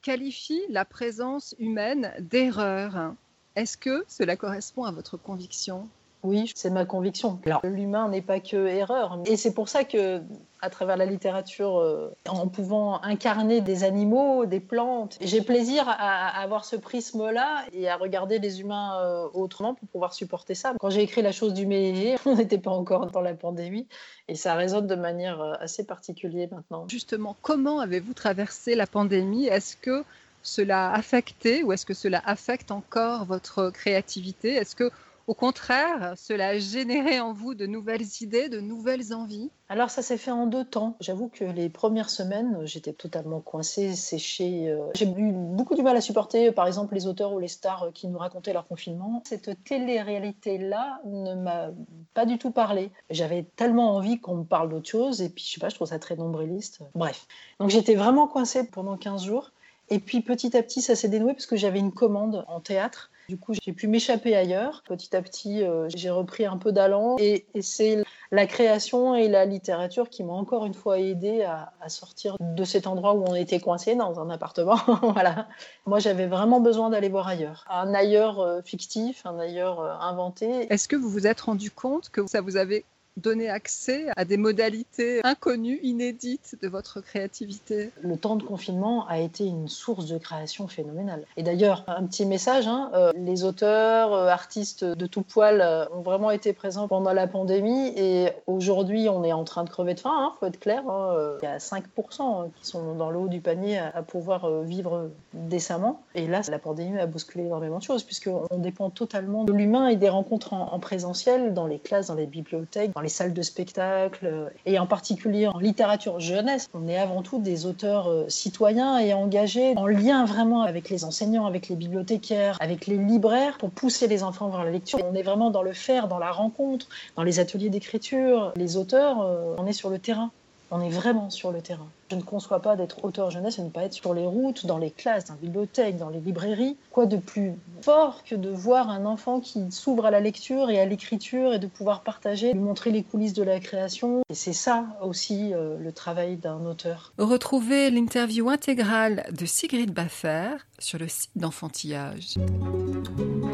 qualifie 0.00 0.62
la 0.70 0.86
présence 0.86 1.54
humaine 1.58 2.12
d'erreur. 2.20 3.14
Est-ce 3.54 3.76
que 3.76 4.04
cela 4.08 4.36
correspond 4.36 4.84
à 4.84 4.92
votre 4.92 5.18
conviction? 5.18 5.88
Oui, 6.22 6.50
c'est 6.54 6.70
ma 6.70 6.84
conviction. 6.84 7.38
L'humain 7.62 8.08
n'est 8.08 8.22
pas 8.22 8.40
que 8.40 8.66
erreur. 8.66 9.20
Et 9.26 9.36
c'est 9.36 9.52
pour 9.52 9.68
ça 9.68 9.84
que, 9.84 10.22
à 10.60 10.70
travers 10.70 10.96
la 10.96 11.06
littérature, 11.06 11.78
euh, 11.78 12.14
en 12.28 12.48
pouvant 12.48 13.02
incarner 13.02 13.60
des 13.60 13.84
animaux, 13.84 14.46
des 14.46 14.60
plantes, 14.60 15.18
j'ai 15.20 15.42
plaisir 15.42 15.84
à, 15.88 16.40
avoir 16.40 16.64
ce 16.64 16.76
prisme-là 16.76 17.64
et 17.72 17.88
à 17.88 17.96
regarder 17.96 18.38
les 18.38 18.60
humains 18.60 19.00
euh, 19.00 19.28
autrement 19.34 19.74
pour 19.74 19.88
pouvoir 19.88 20.14
supporter 20.14 20.54
ça. 20.54 20.74
Quand 20.80 20.90
j'ai 20.90 21.02
écrit 21.02 21.22
La 21.22 21.32
chose 21.32 21.54
du 21.54 21.66
métier, 21.66 22.16
on 22.26 22.36
n'était 22.36 22.58
pas 22.58 22.70
encore 22.70 23.06
dans 23.10 23.20
la 23.20 23.34
pandémie 23.34 23.86
et 24.28 24.34
ça 24.34 24.54
résonne 24.54 24.86
de 24.86 24.94
manière 24.94 25.40
euh, 25.40 25.54
assez 25.60 25.84
particulière 25.84 26.48
maintenant. 26.50 26.86
Justement, 26.88 27.36
comment 27.42 27.80
avez-vous 27.80 28.14
traversé 28.14 28.74
la 28.74 28.86
pandémie? 28.86 29.46
Est-ce 29.46 29.76
que 29.76 30.04
cela 30.42 30.88
a 30.90 30.96
affecté 30.96 31.62
ou 31.62 31.72
est-ce 31.72 31.86
que 31.86 31.94
cela 31.94 32.22
affecte 32.24 32.70
encore 32.70 33.24
votre 33.24 33.70
créativité? 33.70 34.54
Est-ce 34.54 34.76
que 34.76 34.90
au 35.28 35.34
contraire, 35.34 36.14
cela 36.16 36.48
a 36.48 36.58
généré 36.58 37.20
en 37.20 37.34
vous 37.34 37.54
de 37.54 37.66
nouvelles 37.66 38.06
idées, 38.22 38.48
de 38.48 38.60
nouvelles 38.60 39.12
envies 39.12 39.50
Alors 39.68 39.90
ça 39.90 40.00
s'est 40.00 40.16
fait 40.16 40.30
en 40.30 40.46
deux 40.46 40.64
temps. 40.64 40.96
J'avoue 41.00 41.28
que 41.28 41.44
les 41.44 41.68
premières 41.68 42.08
semaines, 42.08 42.60
j'étais 42.64 42.94
totalement 42.94 43.40
coincée, 43.40 43.94
séchée. 43.94 44.70
Euh, 44.70 44.86
j'ai 44.94 45.04
eu 45.04 45.32
beaucoup 45.32 45.74
du 45.74 45.82
mal 45.82 45.94
à 45.98 46.00
supporter, 46.00 46.50
par 46.50 46.66
exemple, 46.66 46.94
les 46.94 47.06
auteurs 47.06 47.34
ou 47.34 47.38
les 47.38 47.48
stars 47.48 47.90
qui 47.92 48.08
nous 48.08 48.16
racontaient 48.16 48.54
leur 48.54 48.66
confinement. 48.66 49.22
Cette 49.26 49.62
télé-réalité-là 49.64 51.02
ne 51.04 51.34
m'a 51.34 51.72
pas 52.14 52.24
du 52.24 52.38
tout 52.38 52.50
parlé. 52.50 52.90
J'avais 53.10 53.42
tellement 53.42 53.96
envie 53.96 54.20
qu'on 54.20 54.36
me 54.36 54.44
parle 54.44 54.70
d'autre 54.70 54.88
chose, 54.88 55.20
et 55.20 55.28
puis 55.28 55.44
je 55.46 55.52
sais 55.52 55.60
pas, 55.60 55.68
je 55.68 55.74
trouve 55.74 55.88
ça 55.88 55.98
très 55.98 56.16
nombriliste. 56.16 56.80
Bref. 56.94 57.26
Donc 57.60 57.68
j'étais 57.68 57.96
vraiment 57.96 58.28
coincée 58.28 58.66
pendant 58.66 58.96
15 58.96 59.24
jours. 59.24 59.52
Et 59.90 59.98
puis 59.98 60.20
petit 60.20 60.56
à 60.56 60.62
petit, 60.62 60.82
ça 60.82 60.94
s'est 60.94 61.08
dénoué 61.08 61.32
parce 61.32 61.46
que 61.46 61.56
j'avais 61.56 61.78
une 61.78 61.92
commande 61.92 62.44
en 62.48 62.60
théâtre 62.60 63.10
du 63.28 63.36
coup, 63.36 63.52
j'ai 63.62 63.74
pu 63.74 63.88
m'échapper 63.88 64.34
ailleurs. 64.34 64.82
Petit 64.86 65.14
à 65.14 65.20
petit, 65.20 65.62
euh, 65.62 65.86
j'ai 65.94 66.08
repris 66.08 66.46
un 66.46 66.56
peu 66.56 66.72
d'allant 66.72 67.16
et, 67.18 67.44
c'est 67.60 68.02
la 68.30 68.46
création 68.46 69.14
et 69.14 69.28
la 69.28 69.44
littérature 69.44 70.08
qui 70.08 70.24
m'ont 70.24 70.34
encore 70.34 70.64
une 70.64 70.72
fois 70.72 70.98
aidé 70.98 71.42
à, 71.42 71.70
sortir 71.88 72.36
de 72.40 72.64
cet 72.64 72.86
endroit 72.86 73.14
où 73.14 73.24
on 73.26 73.34
était 73.34 73.60
coincé 73.60 73.94
dans 73.94 74.18
un 74.18 74.30
appartement. 74.30 74.78
voilà. 75.02 75.46
Moi, 75.84 75.98
j'avais 75.98 76.26
vraiment 76.26 76.60
besoin 76.60 76.88
d'aller 76.88 77.10
voir 77.10 77.28
ailleurs. 77.28 77.66
Un 77.70 77.92
ailleurs 77.92 78.40
euh, 78.40 78.62
fictif, 78.62 79.26
un 79.26 79.38
ailleurs 79.38 79.80
euh, 79.80 79.92
inventé. 80.00 80.72
Est-ce 80.72 80.88
que 80.88 80.96
vous 80.96 81.10
vous 81.10 81.26
êtes 81.26 81.42
rendu 81.42 81.70
compte 81.70 82.08
que 82.08 82.26
ça 82.26 82.40
vous 82.40 82.56
avait 82.56 82.84
donner 83.18 83.48
accès 83.48 84.06
à 84.16 84.24
des 84.24 84.36
modalités 84.36 85.20
inconnues, 85.24 85.80
inédites 85.82 86.56
de 86.62 86.68
votre 86.68 87.00
créativité 87.00 87.90
Le 88.02 88.16
temps 88.16 88.36
de 88.36 88.42
confinement 88.42 89.06
a 89.08 89.18
été 89.18 89.44
une 89.44 89.68
source 89.68 90.06
de 90.06 90.18
création 90.18 90.68
phénoménale. 90.68 91.24
Et 91.36 91.42
d'ailleurs, 91.42 91.84
un 91.88 92.06
petit 92.06 92.26
message, 92.26 92.66
hein, 92.66 92.90
euh, 92.94 93.12
les 93.16 93.44
auteurs, 93.44 94.12
euh, 94.14 94.28
artistes 94.28 94.84
de 94.84 95.06
tout 95.06 95.22
poil 95.22 95.60
euh, 95.60 95.84
ont 95.94 96.00
vraiment 96.00 96.30
été 96.30 96.52
présents 96.52 96.88
pendant 96.88 97.12
la 97.12 97.26
pandémie 97.26 97.92
et 97.96 98.30
aujourd'hui 98.46 99.08
on 99.08 99.24
est 99.24 99.32
en 99.32 99.44
train 99.44 99.64
de 99.64 99.70
crever 99.70 99.94
de 99.94 100.00
faim, 100.00 100.14
il 100.14 100.24
hein, 100.24 100.32
faut 100.38 100.46
être 100.46 100.60
clair. 100.60 100.82
Hein, 100.88 101.36
il 101.42 101.44
y 101.44 101.48
a 101.48 101.58
5% 101.58 102.50
qui 102.54 102.66
sont 102.66 102.94
dans 102.94 103.10
le 103.10 103.18
haut 103.18 103.28
du 103.28 103.40
panier 103.40 103.78
à, 103.78 104.02
pouvoir 104.02 104.62
vivre 104.62 105.10
décemment. 105.32 106.02
Et 106.14 106.26
là, 106.26 106.40
la 106.48 106.58
pandémie 106.58 106.98
a 106.98 107.06
bousculé 107.06 107.44
énormément 107.44 107.78
de 107.78 107.82
choses 107.82 108.04
puisqu'on 108.04 108.46
dépend 108.58 108.90
totalement 108.90 109.44
de 109.44 109.52
l'humain 109.52 109.88
et 109.88 109.96
des 109.96 110.08
rencontres 110.08 110.52
en, 110.52 110.72
en 110.72 110.78
présentiel 110.78 111.54
dans 111.54 111.66
les 111.66 111.78
classes, 111.78 112.06
dans 112.06 112.14
les 112.14 112.26
bibliothèques, 112.26 112.92
dans 112.92 113.00
les 113.00 113.07
les 113.08 113.14
salles 113.14 113.32
de 113.32 113.40
spectacle, 113.40 114.52
et 114.66 114.78
en 114.78 114.86
particulier 114.86 115.46
en 115.46 115.58
littérature 115.58 116.20
jeunesse. 116.20 116.68
On 116.74 116.86
est 116.88 116.98
avant 116.98 117.22
tout 117.22 117.38
des 117.38 117.64
auteurs 117.64 118.26
citoyens 118.28 118.98
et 118.98 119.14
engagés 119.14 119.72
en 119.76 119.86
lien 119.86 120.26
vraiment 120.26 120.60
avec 120.60 120.90
les 120.90 121.06
enseignants, 121.06 121.46
avec 121.46 121.70
les 121.70 121.76
bibliothécaires, 121.76 122.58
avec 122.60 122.86
les 122.86 122.98
libraires 122.98 123.56
pour 123.56 123.70
pousser 123.70 124.08
les 124.08 124.22
enfants 124.22 124.50
vers 124.50 124.62
la 124.62 124.70
lecture. 124.70 124.98
On 125.10 125.14
est 125.14 125.22
vraiment 125.22 125.50
dans 125.50 125.62
le 125.62 125.72
faire, 125.72 126.06
dans 126.06 126.18
la 126.18 126.30
rencontre, 126.30 126.86
dans 127.16 127.22
les 127.22 127.40
ateliers 127.40 127.70
d'écriture. 127.70 128.52
Les 128.56 128.76
auteurs, 128.76 129.16
on 129.56 129.64
est 129.64 129.72
sur 129.72 129.88
le 129.88 129.98
terrain. 129.98 130.30
On 130.70 130.82
est 130.82 130.90
vraiment 130.90 131.30
sur 131.30 131.50
le 131.50 131.62
terrain. 131.62 131.88
Je 132.10 132.16
ne 132.16 132.22
conçois 132.22 132.60
pas 132.60 132.76
d'être 132.76 133.04
auteur 133.04 133.30
jeunesse 133.30 133.58
et 133.58 133.62
ne 133.62 133.70
pas 133.70 133.84
être 133.84 133.94
sur 133.94 134.12
les 134.12 134.26
routes, 134.26 134.66
dans 134.66 134.78
les 134.78 134.90
classes, 134.90 135.24
dans 135.26 135.34
les 135.34 135.40
bibliothèques, 135.48 135.96
dans 135.96 136.10
les 136.10 136.20
librairies. 136.20 136.76
Quoi 136.90 137.06
de 137.06 137.16
plus 137.16 137.52
fort 137.82 138.22
que 138.24 138.34
de 138.34 138.50
voir 138.50 138.90
un 138.90 139.06
enfant 139.06 139.40
qui 139.40 139.70
s'ouvre 139.70 140.06
à 140.06 140.10
la 140.10 140.20
lecture 140.20 140.70
et 140.70 140.80
à 140.80 140.84
l'écriture 140.84 141.54
et 141.54 141.58
de 141.58 141.66
pouvoir 141.66 142.02
partager, 142.02 142.52
lui 142.52 142.60
montrer 142.60 142.90
les 142.90 143.02
coulisses 143.02 143.34
de 143.34 143.42
la 143.42 143.60
création. 143.60 144.20
Et 144.30 144.34
c'est 144.34 144.52
ça 144.52 144.84
aussi 145.02 145.54
euh, 145.54 145.76
le 145.78 145.92
travail 145.92 146.36
d'un 146.36 146.64
auteur. 146.66 147.12
Retrouvez 147.18 147.90
l'interview 147.90 148.48
intégrale 148.50 149.24
de 149.32 149.46
Sigrid 149.46 149.92
Baffer 149.92 150.56
sur 150.78 150.98
le 150.98 151.08
site 151.08 151.30
d'Enfantillage. 151.36 152.34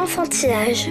Enfantillage. 0.01 0.91